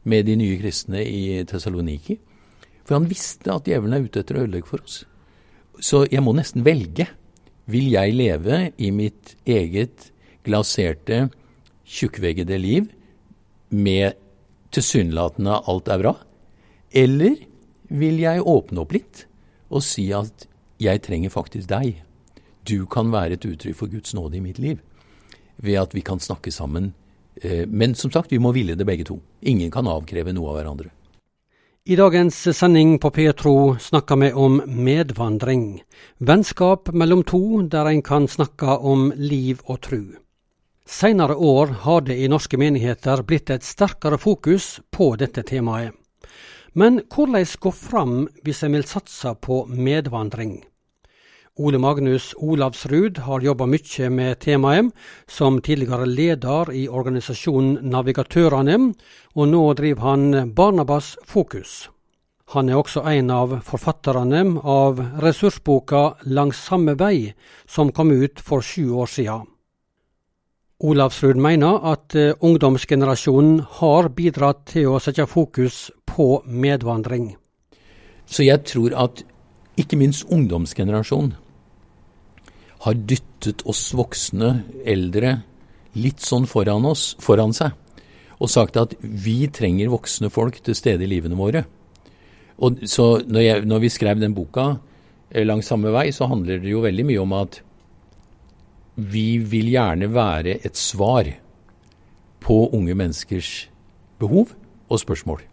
med 0.06 0.28
de 0.28 0.36
nye 0.38 0.58
kristne 0.60 1.02
i 1.02 1.42
Tessaloniki. 1.48 2.20
For 2.86 2.98
han 2.98 3.08
visste 3.10 3.50
at 3.50 3.66
djevelen 3.66 3.96
er 3.96 4.06
ute 4.06 4.22
etter 4.22 4.38
å 4.38 4.44
ødelegge 4.44 4.70
for 4.70 4.82
oss. 4.82 5.02
Så 5.82 6.04
jeg 6.10 6.22
må 6.22 6.34
nesten 6.36 6.62
velge. 6.66 7.08
Vil 7.70 7.90
jeg 7.92 8.14
leve 8.14 8.68
i 8.78 8.90
mitt 8.94 9.34
eget 9.46 10.10
glaserte, 10.46 11.28
tjukkveggede 11.86 12.58
liv 12.58 12.88
med 13.70 14.18
tilsynelatende 14.74 15.60
alt 15.70 15.90
er 15.90 16.02
bra? 16.02 16.14
Eller 16.94 17.36
vil 17.90 18.22
jeg 18.22 18.46
åpne 18.46 18.82
opp 18.82 18.94
litt 18.94 19.26
og 19.72 19.82
si 19.86 20.08
at 20.14 20.46
jeg 20.82 21.02
trenger 21.02 21.30
faktisk 21.30 21.68
deg? 21.70 22.02
Du 22.68 22.86
kan 22.86 23.10
være 23.12 23.38
et 23.38 23.46
uttrykk 23.46 23.76
for 23.76 23.90
Guds 23.90 24.14
nåde 24.14 24.38
i 24.38 24.44
mitt 24.44 24.58
liv 24.62 24.80
ved 25.62 25.78
at 25.78 25.94
vi 25.94 26.02
kan 26.02 26.20
snakke 26.20 26.50
sammen. 26.52 26.92
Eh, 27.34 27.66
men 27.68 27.94
som 27.94 28.10
sagt, 28.10 28.32
vi 28.32 28.38
må 28.38 28.52
ville 28.52 28.74
det 28.74 28.86
begge 28.86 29.04
to. 29.04 29.20
Ingen 29.42 29.70
kan 29.70 29.86
avkreve 29.86 30.32
noe 30.34 30.50
av 30.50 30.58
hverandre. 30.60 30.90
I 31.84 31.96
dagens 31.98 32.36
sending 32.54 32.98
på 33.02 33.10
Petro 33.10 33.76
snakker 33.80 34.16
vi 34.16 34.32
om 34.32 34.60
medvandring. 34.66 35.82
Vennskap 36.18 36.92
mellom 36.94 37.24
to 37.26 37.62
der 37.66 37.90
en 37.90 38.02
kan 38.02 38.28
snakke 38.28 38.78
om 38.78 39.10
liv 39.16 39.62
og 39.66 39.80
tru. 39.82 40.02
Seinere 40.86 41.34
år 41.34 41.74
har 41.82 42.04
det 42.06 42.18
i 42.22 42.28
norske 42.30 42.58
menigheter 42.58 43.24
blitt 43.26 43.50
et 43.50 43.66
sterkere 43.66 44.18
fokus 44.18 44.80
på 44.94 45.16
dette 45.18 45.42
temaet. 45.42 45.90
Men 46.74 47.02
hvordan 47.10 47.46
gå 47.60 47.70
fram 47.70 48.28
hvis 48.44 48.62
en 48.62 48.78
vil 48.78 48.86
satse 48.86 49.34
på 49.40 49.64
medvandring? 49.66 50.62
Ole 51.58 51.76
Magnus 51.78 52.34
Olavsrud 52.40 53.18
har 53.26 53.42
jobba 53.44 53.66
mye 53.68 54.06
med 54.08 54.38
temaet, 54.40 54.86
som 55.28 55.58
tidligere 55.60 56.06
leder 56.08 56.70
i 56.72 56.86
organisasjonen 56.88 57.90
Navigatørene, 57.92 58.78
og 59.36 59.48
nå 59.50 59.60
driver 59.76 60.06
han 60.06 60.54
Barnabas 60.56 61.18
Fokus. 61.28 61.90
Han 62.56 62.70
er 62.70 62.80
også 62.80 63.02
en 63.04 63.28
av 63.30 63.52
forfatterne 63.68 64.62
av 64.64 65.02
ressursboka 65.20 66.14
Langs 66.24 66.56
samme 66.56 66.96
vei, 66.96 67.34
som 67.68 67.92
kom 67.92 68.14
ut 68.16 68.40
for 68.40 68.64
sju 68.64 68.88
år 68.96 69.12
siden. 69.12 69.44
Olavsrud 70.80 71.36
mener 71.36 71.84
at 71.84 72.16
eh, 72.16 72.32
ungdomsgenerasjonen 72.40 73.60
har 73.76 74.08
bidratt 74.16 74.64
til 74.72 74.88
å 74.88 74.98
sette 75.04 75.28
fokus 75.28 75.90
på 76.08 76.40
medvandring. 76.48 77.34
Så 78.24 78.48
jeg 78.48 78.64
tror 78.64 78.96
at 78.96 79.22
ikke 79.76 80.00
minst 80.00 80.24
ungdomsgenerasjonen 80.32 81.36
har 82.82 82.98
dyttet 82.98 83.62
oss 83.68 83.90
voksne, 83.94 84.64
eldre, 84.88 85.36
litt 85.98 86.22
sånn 86.24 86.48
foran, 86.50 86.86
oss, 86.88 87.12
foran 87.22 87.54
seg, 87.54 87.76
og 88.42 88.50
sagt 88.50 88.78
at 88.80 88.96
vi 89.00 89.46
trenger 89.54 89.92
voksne 89.92 90.32
folk 90.32 90.58
til 90.66 90.74
stede 90.74 91.06
i 91.06 91.10
livene 91.10 91.38
våre. 91.38 91.62
Og 92.62 92.82
så 92.90 93.06
når, 93.26 93.42
jeg, 93.42 93.66
når 93.70 93.84
vi 93.84 93.92
skrev 93.92 94.22
den 94.22 94.34
boka 94.34 94.66
eh, 95.30 95.44
langs 95.46 95.70
samme 95.70 95.92
vei, 95.94 96.08
så 96.14 96.26
handler 96.30 96.62
det 96.62 96.72
jo 96.72 96.82
veldig 96.82 97.06
mye 97.06 97.22
om 97.22 97.36
at 97.38 97.60
vi 98.98 99.38
vil 99.38 99.70
gjerne 99.72 100.10
være 100.12 100.58
et 100.66 100.76
svar 100.76 101.30
på 102.42 102.58
unge 102.74 102.98
menneskers 102.98 103.54
behov 104.20 104.52
og 104.90 105.00
spørsmål. 105.00 105.51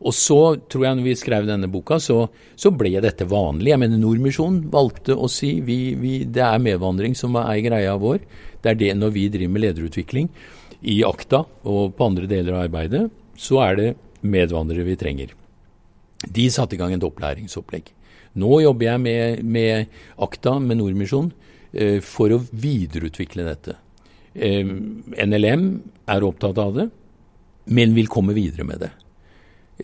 Og 0.00 0.14
så 0.16 0.38
tror 0.70 0.86
jeg 0.86 0.96
når 0.96 1.04
vi 1.04 1.16
skrev 1.18 1.48
denne 1.48 1.68
boka, 1.68 1.98
så, 2.00 2.22
så 2.56 2.72
ble 2.72 2.94
dette 3.04 3.26
vanlig. 3.28 3.74
Jeg 3.74 3.82
mener 3.82 4.00
Nordmisjonen 4.00 4.62
valgte 4.72 5.12
å 5.12 5.28
si 5.28 5.58
vi, 5.64 5.92
vi, 6.00 6.14
det 6.24 6.44
er 6.46 6.62
medvandring 6.62 7.16
som 7.18 7.36
er 7.40 7.60
greia 7.66 7.98
vår. 8.00 8.22
Det 8.64 8.72
er 8.72 8.80
det 8.80 8.94
når 8.96 9.12
vi 9.16 9.26
driver 9.32 9.52
med 9.52 9.64
lederutvikling 9.66 10.30
i 10.88 11.02
Akta 11.04 11.42
og 11.68 11.92
på 11.96 12.08
andre 12.08 12.30
deler 12.30 12.56
av 12.56 12.64
arbeidet, 12.68 13.04
så 13.36 13.60
er 13.66 13.76
det 13.76 13.90
medvandrere 14.24 14.86
vi 14.88 14.96
trenger. 15.00 15.34
De 16.24 16.46
satte 16.52 16.76
i 16.76 16.80
gang 16.80 16.94
et 16.96 17.04
opplæringsopplegg. 17.04 17.92
Nå 18.40 18.60
jobber 18.64 18.86
jeg 18.86 19.02
med, 19.04 19.44
med 19.44 20.00
Akta, 20.22 20.56
med 20.62 20.80
Nordmisjon, 20.80 21.30
eh, 21.72 21.98
for 22.04 22.32
å 22.32 22.40
videreutvikle 22.52 23.46
dette. 23.48 23.76
Eh, 24.32 24.64
NLM 24.64 25.68
er 26.08 26.26
opptatt 26.26 26.60
av 26.62 26.76
det, 26.76 26.88
men 27.68 27.96
vil 27.96 28.08
komme 28.12 28.36
videre 28.36 28.64
med 28.68 28.84
det. 28.86 28.92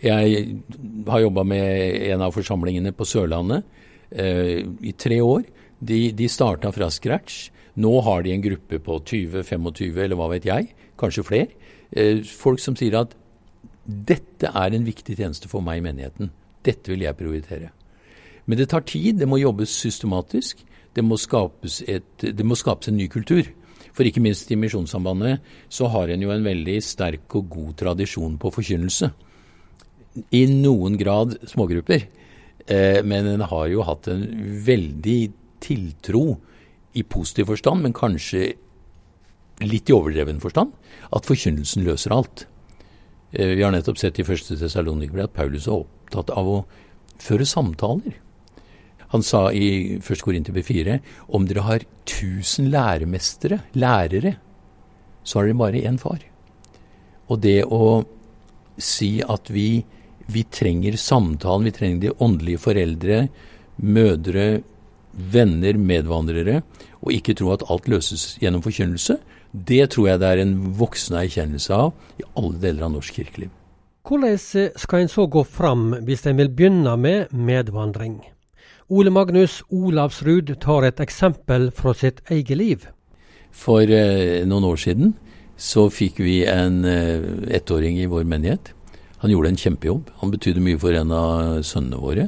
Jeg 0.03 0.61
har 1.07 1.21
jobba 1.23 1.43
med 1.47 2.01
en 2.11 2.23
av 2.25 2.35
forsamlingene 2.35 2.93
på 2.93 3.05
Sørlandet 3.07 3.63
eh, 4.11 4.61
i 4.85 4.93
tre 4.93 5.19
år. 5.23 5.47
De, 5.79 6.11
de 6.13 6.29
starta 6.29 6.71
fra 6.75 6.89
scratch. 6.93 7.47
Nå 7.81 7.93
har 8.05 8.25
de 8.25 8.33
en 8.33 8.43
gruppe 8.43 8.79
på 8.83 8.99
20-25, 9.05 9.97
eller 10.03 10.17
hva 10.17 10.29
vet 10.33 10.45
jeg, 10.49 10.69
kanskje 10.99 11.25
flere. 11.25 11.73
Eh, 11.91 12.21
folk 12.25 12.61
som 12.61 12.77
sier 12.77 12.99
at 13.01 13.15
dette 13.87 14.51
er 14.51 14.75
en 14.75 14.85
viktig 14.85 15.15
tjeneste 15.17 15.49
for 15.49 15.65
meg 15.65 15.81
i 15.81 15.85
menigheten. 15.85 16.31
Dette 16.65 16.91
vil 16.91 17.05
jeg 17.05 17.17
prioritere. 17.17 17.71
Men 18.47 18.59
det 18.59 18.69
tar 18.71 18.85
tid, 18.87 19.17
det 19.19 19.27
må 19.29 19.39
jobbes 19.41 19.71
systematisk. 19.73 20.63
Det 20.95 21.03
må 21.05 21.17
skapes, 21.19 21.81
et, 21.87 22.09
det 22.21 22.45
må 22.45 22.57
skapes 22.57 22.89
en 22.89 22.97
ny 22.97 23.07
kultur. 23.11 23.47
For 23.97 24.05
ikke 24.05 24.21
minst 24.21 24.51
i 24.53 24.57
Misjonssambandet 24.59 25.45
så 25.73 25.89
har 25.93 26.11
en 26.13 26.21
jo 26.21 26.33
en 26.33 26.45
veldig 26.45 26.77
sterk 26.85 27.33
og 27.37 27.49
god 27.53 27.71
tradisjon 27.81 28.37
på 28.41 28.51
forkynnelse 28.53 29.09
i 30.31 30.43
noen 30.51 30.97
grad 30.99 31.37
smågrupper. 31.47 32.07
Eh, 32.67 32.99
men 33.03 33.27
den 33.29 33.45
har 33.47 33.67
jo 33.71 33.85
hatt 33.87 34.09
en 34.11 34.25
veldig 34.65 35.21
tiltro 35.63 36.37
i 36.97 37.03
positiv 37.03 37.51
forstand, 37.51 37.83
men 37.83 37.95
kanskje 37.95 38.53
litt 39.65 39.89
i 39.89 39.95
overdreven 39.95 40.41
forstand, 40.43 40.73
at 41.13 41.27
forkynnelsen 41.27 41.85
løser 41.87 42.13
alt. 42.13 42.45
Eh, 43.31 43.55
vi 43.55 43.63
har 43.63 43.73
nettopp 43.73 43.99
sett 44.01 44.19
i 44.19 44.27
første 44.27 44.57
Tessalonikerbrev 44.59 45.29
at 45.29 45.37
Paulus 45.37 45.67
er 45.67 45.79
opptatt 45.81 46.33
av 46.35 46.47
å 46.51 46.57
føre 47.23 47.47
samtaler. 47.47 48.19
Han 49.13 49.23
sa 49.23 49.47
i 49.55 49.97
1. 50.01 50.23
Korinter 50.23 50.55
4 50.55 50.99
om 51.35 51.45
dere 51.47 51.63
har 51.63 51.85
1000 52.03 52.67
læremestere, 52.73 53.61
lærere, 53.79 54.35
så 55.23 55.39
har 55.39 55.47
dere 55.47 55.59
bare 55.59 55.83
én 55.87 55.99
far. 55.99 56.19
Og 57.31 57.39
det 57.43 57.61
å 57.63 58.03
si 58.77 59.17
at 59.23 59.49
vi 59.51 59.85
vi 60.27 60.43
trenger 60.43 60.97
samtalen, 60.99 61.67
vi 61.67 61.75
trenger 61.75 62.01
de 62.01 62.15
åndelige 62.23 62.61
foreldre, 62.61 63.27
mødre, 63.77 64.47
venner, 65.11 65.77
medvandrere, 65.79 66.61
og 67.01 67.13
ikke 67.15 67.35
tro 67.37 67.53
at 67.55 67.65
alt 67.71 67.87
løses 67.89 68.35
gjennom 68.41 68.63
forkynnelse. 68.65 69.17
Det 69.51 69.85
tror 69.93 70.11
jeg 70.11 70.21
det 70.21 70.31
er 70.31 70.43
en 70.43 70.55
voksende 70.77 71.23
erkjennelse 71.23 71.73
av 71.73 71.93
i 72.19 72.25
alle 72.37 72.59
deler 72.61 72.87
av 72.87 72.97
norsk 72.97 73.21
kirkeliv. 73.21 73.53
Hvordan 74.07 74.37
skal 74.79 75.03
en 75.03 75.11
så 75.11 75.25
gå 75.27 75.43
fram 75.43 75.89
hvis 76.07 76.25
en 76.27 76.37
vil 76.39 76.51
begynne 76.51 76.93
med 76.99 77.33
medvandring? 77.35 78.21
Ole 78.87 79.11
Magnus 79.11 79.61
Olavsrud 79.67 80.53
tar 80.63 80.87
et 80.87 81.01
eksempel 81.03 81.71
fra 81.75 81.91
sitt 81.95 82.21
eget 82.31 82.55
liv. 82.55 82.85
For 83.51 83.83
eh, 83.83 84.45
noen 84.47 84.63
år 84.63 84.79
siden 84.79 85.11
så 85.59 85.89
fikk 85.91 86.21
vi 86.23 86.43
en 86.47 86.85
eh, 86.87 87.25
ettåring 87.57 87.97
i 87.99 88.07
vår 88.07 88.23
menighet 88.29 88.71
han 89.21 89.31
gjorde 89.31 89.49
en 89.49 89.57
kjempejobb. 89.57 90.09
Han 90.21 90.31
betydde 90.31 90.61
mye 90.61 90.79
for 90.79 90.93
en 90.93 91.11
av 91.11 91.61
sønnene 91.65 92.01
våre. 92.01 92.27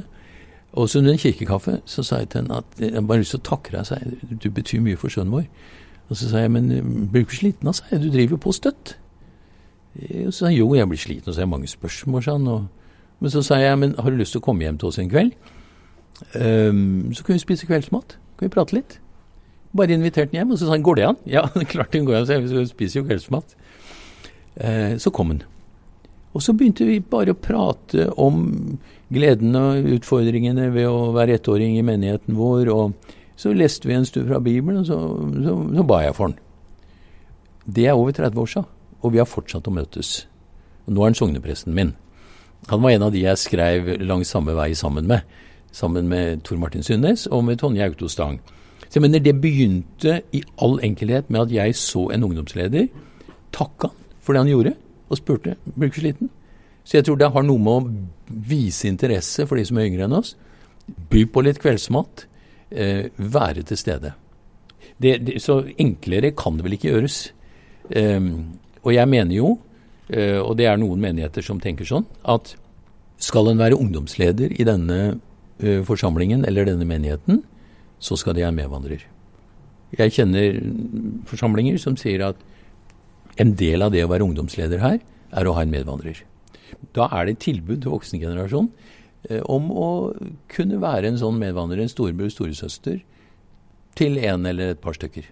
Og 0.72 0.88
så 0.90 0.98
under 0.98 1.12
en 1.12 1.18
kirkekaffe 1.18 1.80
så 1.86 2.02
sa 2.06 2.20
jeg 2.22 2.30
til 2.30 2.42
henne 2.42 2.62
at 2.62 2.80
jeg 2.82 3.06
bare 3.06 3.22
lyst 3.22 3.34
til 3.34 3.42
å 3.42 3.46
takke 3.46 3.74
deg. 3.74 3.90
jeg, 3.90 4.38
Du 4.42 4.50
betyr 4.50 4.82
mye 4.82 4.98
for 4.98 5.10
sønnen 5.10 5.34
vår. 5.34 5.46
Og 6.10 6.16
så 6.16 6.30
sa 6.30 6.42
jeg 6.42 6.50
men 6.50 6.68
blir 7.10 7.22
du 7.22 7.26
ikke 7.26 7.38
sliten 7.38 7.70
av 7.70 7.78
seg. 7.78 8.02
Du 8.02 8.10
driver 8.10 8.36
på 8.42 8.52
støtt. 8.54 8.96
Og 10.26 10.32
så 10.32 10.38
sa 10.38 10.46
han 10.46 10.54
jo, 10.54 10.74
jeg 10.74 10.88
blir 10.88 10.98
sliten. 10.98 11.28
Og 11.28 11.34
så 11.34 11.40
har 11.40 11.46
jeg 11.46 11.54
mange 11.54 11.70
spørsmål, 11.70 12.22
sa 12.22 12.34
han. 12.38 12.46
Og, 12.46 12.66
men 13.20 13.30
så 13.30 13.42
sa 13.42 13.58
jeg 13.62 13.78
men 13.78 13.94
har 13.98 14.10
du 14.10 14.18
lyst 14.18 14.34
til 14.34 14.42
å 14.42 14.46
komme 14.46 14.66
hjem 14.66 14.78
til 14.78 14.90
oss 14.90 14.98
en 14.98 15.10
kveld? 15.10 15.34
Um, 16.34 17.12
så 17.14 17.24
kan 17.24 17.34
vi 17.34 17.42
spise 17.42 17.66
kveldsmat. 17.66 18.18
Kan 18.38 18.48
vi 18.48 18.54
prate 18.54 18.76
litt? 18.76 18.98
Bare 19.76 19.94
inviterte 19.94 20.34
han 20.34 20.42
hjem. 20.42 20.54
Og 20.54 20.58
så 20.58 20.66
sa 20.66 20.74
han 20.74 20.86
går 20.86 20.98
det 20.98 21.06
an? 21.06 21.22
Ja, 21.38 21.46
klart 21.70 21.92
det 21.92 22.02
går 22.06 22.22
an. 22.22 22.26
Så 22.26 22.40
vi 22.42 22.66
spiser 22.70 23.00
jo 23.00 23.06
kveldsmat. 23.06 23.56
Uh, 24.58 24.98
så 24.98 25.14
kom 25.14 25.34
han. 25.34 25.42
Og 26.30 26.42
så 26.44 26.54
begynte 26.54 26.86
vi 26.86 27.00
bare 27.02 27.34
å 27.34 27.38
prate 27.38 28.06
om 28.20 28.44
gledene 29.10 29.62
og 29.72 29.88
utfordringene 29.96 30.68
ved 30.74 30.86
å 30.86 31.10
være 31.14 31.38
ettåring 31.38 31.74
i 31.78 31.86
menigheten 31.86 32.38
vår. 32.38 32.70
Og 32.70 33.16
så 33.40 33.54
leste 33.56 33.90
vi 33.90 33.96
en 33.96 34.06
stund 34.06 34.28
fra 34.30 34.38
Bibelen, 34.42 34.82
og 34.82 34.86
så, 34.86 34.98
så, 35.42 35.56
så 35.74 35.86
ba 35.86 36.04
jeg 36.04 36.16
for 36.18 36.30
den. 36.30 36.38
Det 37.70 37.88
er 37.88 37.98
over 37.98 38.14
30 38.14 38.42
år 38.42 38.52
siden, 38.52 38.70
og 39.00 39.14
vi 39.14 39.20
har 39.22 39.28
fortsatt 39.28 39.66
å 39.66 39.74
møtes. 39.74 40.12
Og 40.86 40.94
nå 40.94 41.02
er 41.02 41.10
han 41.10 41.18
sognepresten 41.18 41.74
min. 41.74 41.92
Han 42.70 42.82
var 42.84 42.94
en 42.94 43.06
av 43.08 43.14
de 43.14 43.24
jeg 43.24 43.40
skrev 43.40 43.90
langs 44.04 44.30
samme 44.30 44.54
vei 44.54 44.70
sammen 44.78 45.08
med. 45.10 45.26
Sammen 45.74 46.08
med 46.10 46.42
Tor 46.46 46.58
Martin 46.58 46.84
Sundnes 46.86 47.26
og 47.30 47.44
med 47.46 47.60
Tonje 47.60 47.86
Autostang. 47.86 48.40
Så 48.86 48.98
jeg 48.98 49.04
mener 49.04 49.22
Det 49.22 49.36
begynte 49.38 50.20
i 50.34 50.42
all 50.62 50.80
enkelhet 50.82 51.30
med 51.30 51.46
at 51.46 51.52
jeg 51.54 51.76
så 51.78 52.08
en 52.10 52.24
ungdomsleder, 52.26 52.88
takka 53.54 53.90
han 53.90 53.96
for 54.20 54.34
det 54.34 54.42
han 54.42 54.50
gjorde 54.50 54.74
og 55.10 55.18
spurte 55.18 55.56
blir 55.74 55.88
du 55.88 55.92
ikke 55.92 56.04
sliten. 56.04 56.30
Så 56.84 56.98
jeg 56.98 57.06
tror 57.06 57.18
det 57.20 57.30
har 57.34 57.44
noe 57.44 57.60
med 57.60 57.72
å 57.74 58.40
vise 58.50 58.88
interesse 58.88 59.44
for 59.46 59.58
de 59.58 59.66
som 59.68 59.78
er 59.78 59.90
yngre 59.90 60.06
enn 60.06 60.16
oss. 60.16 60.34
By 61.10 61.26
på 61.30 61.44
litt 61.44 61.60
kveldsmat. 61.62 62.26
Eh, 62.70 63.10
være 63.18 63.64
til 63.66 63.78
stede. 63.78 64.14
Det, 65.00 65.16
det, 65.26 65.40
så 65.42 65.60
enklere 65.80 66.32
kan 66.38 66.56
det 66.56 66.66
vel 66.66 66.76
ikke 66.78 66.92
gjøres. 66.92 67.20
Eh, 67.90 68.20
og 68.80 68.94
jeg 68.94 69.10
mener 69.10 69.36
jo, 69.36 69.54
eh, 70.08 70.38
og 70.38 70.56
det 70.60 70.70
er 70.70 70.80
noen 70.80 71.02
menigheter 71.02 71.44
som 71.44 71.60
tenker 71.62 71.88
sånn, 71.88 72.06
at 72.24 72.54
skal 73.20 73.50
en 73.50 73.60
være 73.60 73.76
ungdomsleder 73.76 74.54
i 74.56 74.66
denne 74.66 75.00
eh, 75.60 75.82
forsamlingen 75.84 76.46
eller 76.48 76.68
denne 76.68 76.86
menigheten, 76.88 77.42
så 78.00 78.16
skal 78.16 78.36
de 78.36 78.46
være 78.46 78.56
medvandrer. 78.56 79.02
Jeg 79.98 80.14
kjenner 80.14 80.60
forsamlinger 81.28 81.76
som 81.82 81.98
sier 81.98 82.22
at 82.30 82.38
en 83.40 83.54
del 83.56 83.84
av 83.84 83.94
det 83.94 84.04
å 84.04 84.10
være 84.10 84.26
ungdomsleder 84.26 84.82
her, 84.82 85.00
er 85.30 85.48
å 85.48 85.56
ha 85.56 85.64
en 85.64 85.72
medvandrer. 85.72 86.22
Da 86.96 87.08
er 87.14 87.26
det 87.26 87.36
et 87.36 87.44
tilbud 87.48 87.82
til 87.82 87.94
voksengenerasjonen 87.94 88.70
eh, 89.30 89.42
om 89.48 89.70
å 89.72 89.90
kunne 90.52 90.80
være 90.82 91.10
en 91.10 91.20
sånn 91.20 91.38
medvandrer, 91.40 91.82
en 91.82 91.92
storebror, 91.92 92.32
storesøster, 92.32 93.00
til 93.98 94.18
en 94.22 94.46
eller 94.46 94.74
et 94.74 94.82
par 94.82 94.96
stykker. 94.96 95.26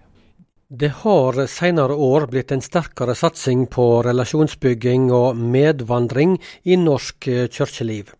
Det 0.69 0.91
har 1.01 1.37
senere 1.49 1.95
år 1.97 2.27
blitt 2.29 2.51
en 2.53 2.61
sterkere 2.61 3.15
satsing 3.17 3.63
på 3.73 4.03
relasjonsbygging 4.05 5.07
og 5.15 5.39
medvandring 5.39 6.37
i 6.69 6.77
norsk 6.77 7.27
eh, 7.27 7.47
kirkeliv. 7.49 8.13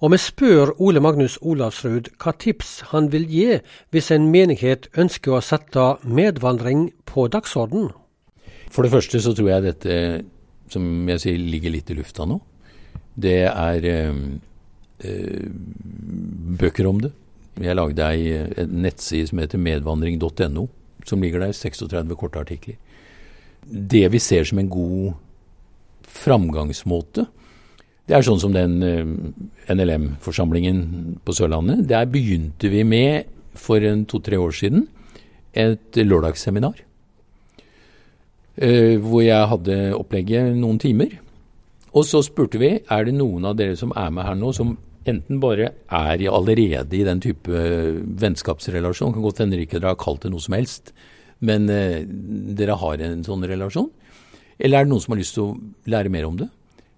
Og 0.00 0.14
vi 0.14 0.18
spør 0.18 0.72
Ole 0.80 1.02
Magnus 1.04 1.36
Olavsrud 1.44 2.08
hva 2.22 2.32
tips 2.40 2.70
han 2.90 3.10
vil 3.12 3.28
gi 3.30 3.58
hvis 3.92 4.10
en 4.14 4.30
menighet 4.32 4.88
ønsker 4.98 5.36
å 5.36 5.44
sette 5.44 5.92
medvandring 6.02 6.88
på 7.04 7.28
dagsorden. 7.30 7.90
For 8.70 8.86
det 8.86 8.92
første 8.92 9.20
så 9.22 9.32
tror 9.34 9.50
jeg 9.50 9.66
dette, 9.66 9.94
som 10.70 10.84
jeg 11.10 11.22
sier, 11.24 11.40
ligger 11.42 11.74
litt 11.74 11.90
i 11.90 11.96
lufta 11.98 12.26
nå. 12.28 12.38
Det 13.20 13.42
er 13.48 13.86
eh, 13.90 14.20
eh, 15.06 15.48
bøker 16.60 16.88
om 16.90 17.00
det. 17.02 17.10
Jeg 17.60 17.76
lagde 17.76 18.06
ei 18.06 18.36
en 18.62 18.76
nettside 18.84 19.28
som 19.28 19.42
heter 19.42 19.60
medvandring.no, 19.60 20.68
som 21.04 21.24
ligger 21.24 21.42
der. 21.42 21.56
36 21.56 22.14
korte 22.20 22.40
artikler. 22.40 22.78
Det 23.66 24.06
vi 24.12 24.22
ser 24.22 24.46
som 24.48 24.62
en 24.62 24.70
god 24.70 25.18
framgangsmåte, 26.10 27.26
det 28.08 28.16
er 28.16 28.24
sånn 28.26 28.40
som 28.42 28.54
den 28.54 28.78
eh, 28.86 29.74
NLM-forsamlingen 29.74 31.18
på 31.26 31.34
Sørlandet. 31.36 31.84
Der 31.90 32.06
begynte 32.10 32.70
vi 32.70 32.86
med, 32.86 33.26
for 33.58 33.82
to-tre 34.08 34.38
år 34.38 34.54
siden, 34.54 34.86
et 35.58 35.98
lørdagsseminar 35.98 36.78
Eh, 36.78 36.89
hvor 38.60 39.22
jeg 39.24 39.48
hadde 39.48 39.76
opplegget 39.96 40.52
noen 40.58 40.76
timer. 40.82 41.14
Og 41.96 42.04
så 42.06 42.20
spurte 42.22 42.60
vi 42.60 42.74
er 42.76 43.06
det 43.06 43.14
noen 43.16 43.46
av 43.48 43.56
dere 43.58 43.78
som 43.78 43.94
er 43.96 44.10
med 44.14 44.26
her 44.26 44.36
nå, 44.38 44.52
som 44.52 44.74
enten 45.08 45.40
bare 45.40 45.70
er 45.88 46.26
allerede 46.28 46.96
i 46.96 47.06
den 47.06 47.22
type 47.24 47.64
vennskapsrelasjon, 48.20 49.14
kan 49.14 49.24
godt 49.24 49.42
hende 49.42 49.58
dere 49.58 49.88
har 49.88 49.98
kalt 50.00 50.26
det 50.26 50.32
noe 50.32 50.44
som 50.44 50.56
helst, 50.56 50.92
men 51.40 51.68
eh, 51.72 52.04
dere 52.04 52.76
har 52.78 53.02
en 53.04 53.24
sånn 53.24 53.46
relasjon. 53.48 53.88
Eller 54.60 54.80
er 54.80 54.86
det 54.86 54.92
noen 54.92 55.02
som 55.02 55.14
har 55.14 55.22
lyst 55.22 55.36
til 55.38 55.46
å 55.46 55.90
lære 55.90 56.12
mer 56.12 56.28
om 56.28 56.36
det? 56.36 56.50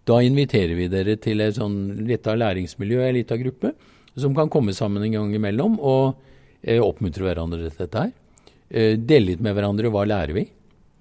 Da 0.08 0.18
inviterer 0.24 0.74
vi 0.74 0.88
dere 0.90 1.14
til 1.22 1.44
et 1.44 1.60
sånn 1.60 1.76
lita 2.08 2.34
læringsmiljø, 2.34 3.04
en 3.06 3.16
lita 3.20 3.38
gruppe, 3.38 3.70
som 4.18 4.34
kan 4.36 4.50
komme 4.52 4.74
sammen 4.74 5.04
en 5.06 5.14
gang 5.14 5.36
imellom 5.38 5.78
og 5.78 6.18
eh, 6.60 6.82
oppmuntre 6.82 7.28
hverandre 7.28 7.70
til 7.70 7.84
dette 7.84 8.02
her. 8.02 8.10
Eh, 8.68 8.98
dele 8.98 9.30
litt 9.30 9.44
med 9.44 9.54
hverandre 9.56 9.92
hva 9.94 10.04
lærer 10.10 10.34
vi? 10.36 10.48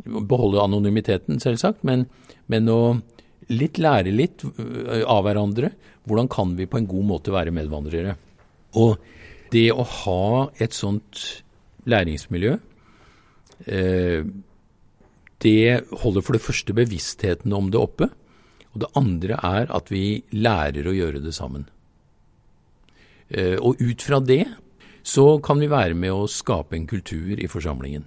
Beholde 0.05 0.63
anonymiteten, 0.63 1.39
selvsagt, 1.43 1.83
men, 1.87 2.07
men 2.49 2.69
å 2.71 2.81
litt, 3.51 3.79
lære 3.81 4.13
litt 4.13 4.45
øh, 4.45 5.03
av 5.05 5.25
hverandre. 5.27 5.71
Hvordan 6.07 6.29
kan 6.31 6.55
vi 6.57 6.69
på 6.69 6.79
en 6.79 6.89
god 6.89 7.09
måte 7.09 7.33
være 7.33 7.53
medvandrere? 7.55 8.15
Og 8.81 8.95
det 9.51 9.67
å 9.73 9.83
ha 9.83 10.47
et 10.63 10.73
sånt 10.75 11.25
læringsmiljø, 11.89 12.55
eh, 13.67 14.23
det 15.41 15.61
holder 16.03 16.25
for 16.25 16.37
det 16.37 16.45
første 16.45 16.75
bevisstheten 16.77 17.53
om 17.57 17.69
det 17.73 17.81
oppe. 17.81 18.09
Og 18.71 18.83
det 18.83 18.91
andre 18.95 19.37
er 19.43 19.71
at 19.73 19.89
vi 19.91 20.21
lærer 20.31 20.87
å 20.87 20.95
gjøre 20.95 21.21
det 21.23 21.33
sammen. 21.35 21.65
Eh, 23.31 23.57
og 23.59 23.81
ut 23.81 24.01
fra 24.03 24.19
det 24.19 24.45
så 25.03 25.39
kan 25.43 25.59
vi 25.59 25.71
være 25.71 25.97
med 25.97 26.13
å 26.13 26.29
skape 26.29 26.77
en 26.77 26.87
kultur 26.87 27.39
i 27.39 27.49
forsamlingen. 27.49 28.05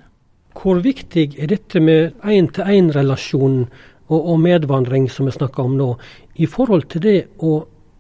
Hvor 0.55 0.81
viktig 0.85 1.35
er 1.41 1.51
dette 1.51 1.81
med 1.83 2.15
én-til-én-relasjon 2.23 3.65
og, 4.09 4.19
og, 4.19 4.37
medvandring 4.41 5.09
som 5.11 5.27
vi 5.27 5.35
snakker 5.35 5.65
om 5.65 5.77
nå, 5.79 5.89
i 6.37 6.47
forhold 6.51 6.87
til 6.93 7.03
det 7.05 7.19
å 7.43 7.57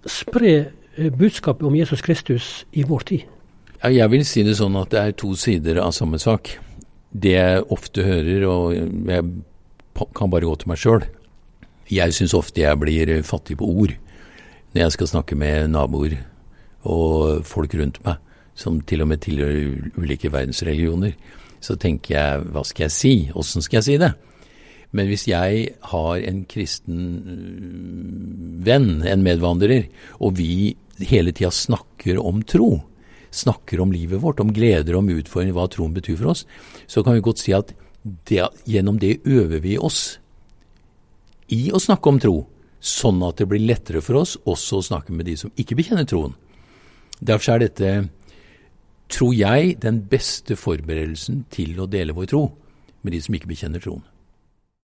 spre 0.06 0.52
eh, 0.54 1.10
budskapet 1.10 1.66
om 1.66 1.74
Jesus 1.76 2.04
Kristus 2.04 2.50
i 2.72 2.84
vår 2.86 3.08
tid? 3.10 3.24
Ja, 3.82 3.90
jeg 3.90 4.10
vil 4.12 4.24
si 4.28 4.44
det 4.46 4.56
sånn 4.60 4.76
at 4.80 4.92
det 4.94 5.00
er 5.00 5.16
to 5.18 5.34
sider 5.36 5.80
av 5.82 5.92
samme 5.96 6.20
sak. 6.22 6.54
Det 7.10 7.34
jeg 7.34 7.66
ofte 7.74 8.04
hører, 8.06 8.46
og 8.48 8.74
jeg 8.74 9.24
kan 10.16 10.30
bare 10.30 10.48
gå 10.48 10.54
til 10.58 10.70
meg 10.72 10.80
sjøl 10.82 11.04
Jeg 11.86 12.14
syns 12.16 12.32
ofte 12.34 12.64
jeg 12.64 12.78
blir 12.80 13.12
fattig 13.22 13.54
på 13.60 13.68
ord 13.68 13.92
når 14.74 14.80
jeg 14.80 14.94
skal 14.96 15.06
snakke 15.06 15.36
med 15.38 15.68
naboer 15.70 16.16
og 16.82 17.44
folk 17.46 17.76
rundt 17.78 18.00
meg 18.02 18.18
som 18.58 18.80
til 18.86 19.04
og 19.04 19.08
med 19.10 19.22
tilhører 19.22 19.92
ulike 19.98 20.30
verdensreligioner, 20.32 21.14
så 21.64 21.76
tenker 21.80 22.16
jeg 22.16 22.46
hva 22.52 22.62
skal 22.66 22.86
jeg 22.86 22.94
si, 22.94 23.14
åssen 23.32 23.64
skal 23.64 23.80
jeg 23.80 23.86
si 23.88 23.98
det? 24.02 24.12
Men 24.94 25.08
hvis 25.10 25.26
jeg 25.26 25.68
har 25.90 26.22
en 26.22 26.42
kristen 26.46 26.98
øh, 27.26 28.64
venn, 28.66 28.90
en 29.02 29.24
medvandrer, 29.26 29.88
og 30.22 30.36
vi 30.38 30.76
hele 31.02 31.34
tida 31.34 31.50
snakker 31.50 32.20
om 32.22 32.44
tro, 32.46 32.76
snakker 33.34 33.82
om 33.82 33.90
livet 33.90 34.22
vårt, 34.22 34.42
om 34.44 34.52
gleder, 34.54 34.94
om 34.94 35.10
utfordringer, 35.10 35.56
hva 35.56 35.66
troen 35.72 35.96
betyr 35.96 36.20
for 36.20 36.34
oss, 36.34 36.44
så 36.86 37.02
kan 37.02 37.16
vi 37.16 37.24
godt 37.26 37.42
si 37.42 37.56
at 37.56 37.72
det, 38.28 38.44
gjennom 38.68 39.00
det 39.02 39.16
øver 39.24 39.64
vi 39.64 39.78
oss 39.80 40.20
i 41.54 41.72
å 41.74 41.80
snakke 41.82 42.12
om 42.12 42.20
tro, 42.22 42.36
sånn 42.84 43.22
at 43.26 43.40
det 43.40 43.48
blir 43.50 43.64
lettere 43.64 44.02
for 44.04 44.20
oss 44.20 44.36
også 44.44 44.78
å 44.78 44.86
snakke 44.92 45.14
med 45.16 45.26
de 45.26 45.38
som 45.40 45.52
ikke 45.58 45.76
bekjenner 45.78 46.06
troen. 46.06 46.36
Derfor 47.24 47.56
er 47.56 47.64
dette 47.64 47.94
tror 49.12 49.34
jeg, 49.36 49.76
den 49.82 50.02
beste 50.10 50.56
forberedelsen 50.56 51.44
til 51.52 51.78
å 51.80 51.88
dele 51.90 52.16
vår 52.16 52.30
tro 52.32 52.44
med 53.04 53.12
de 53.12 53.20
som 53.20 53.36
ikke 53.36 53.50
bekjenner 53.50 53.82
troen. 53.84 54.04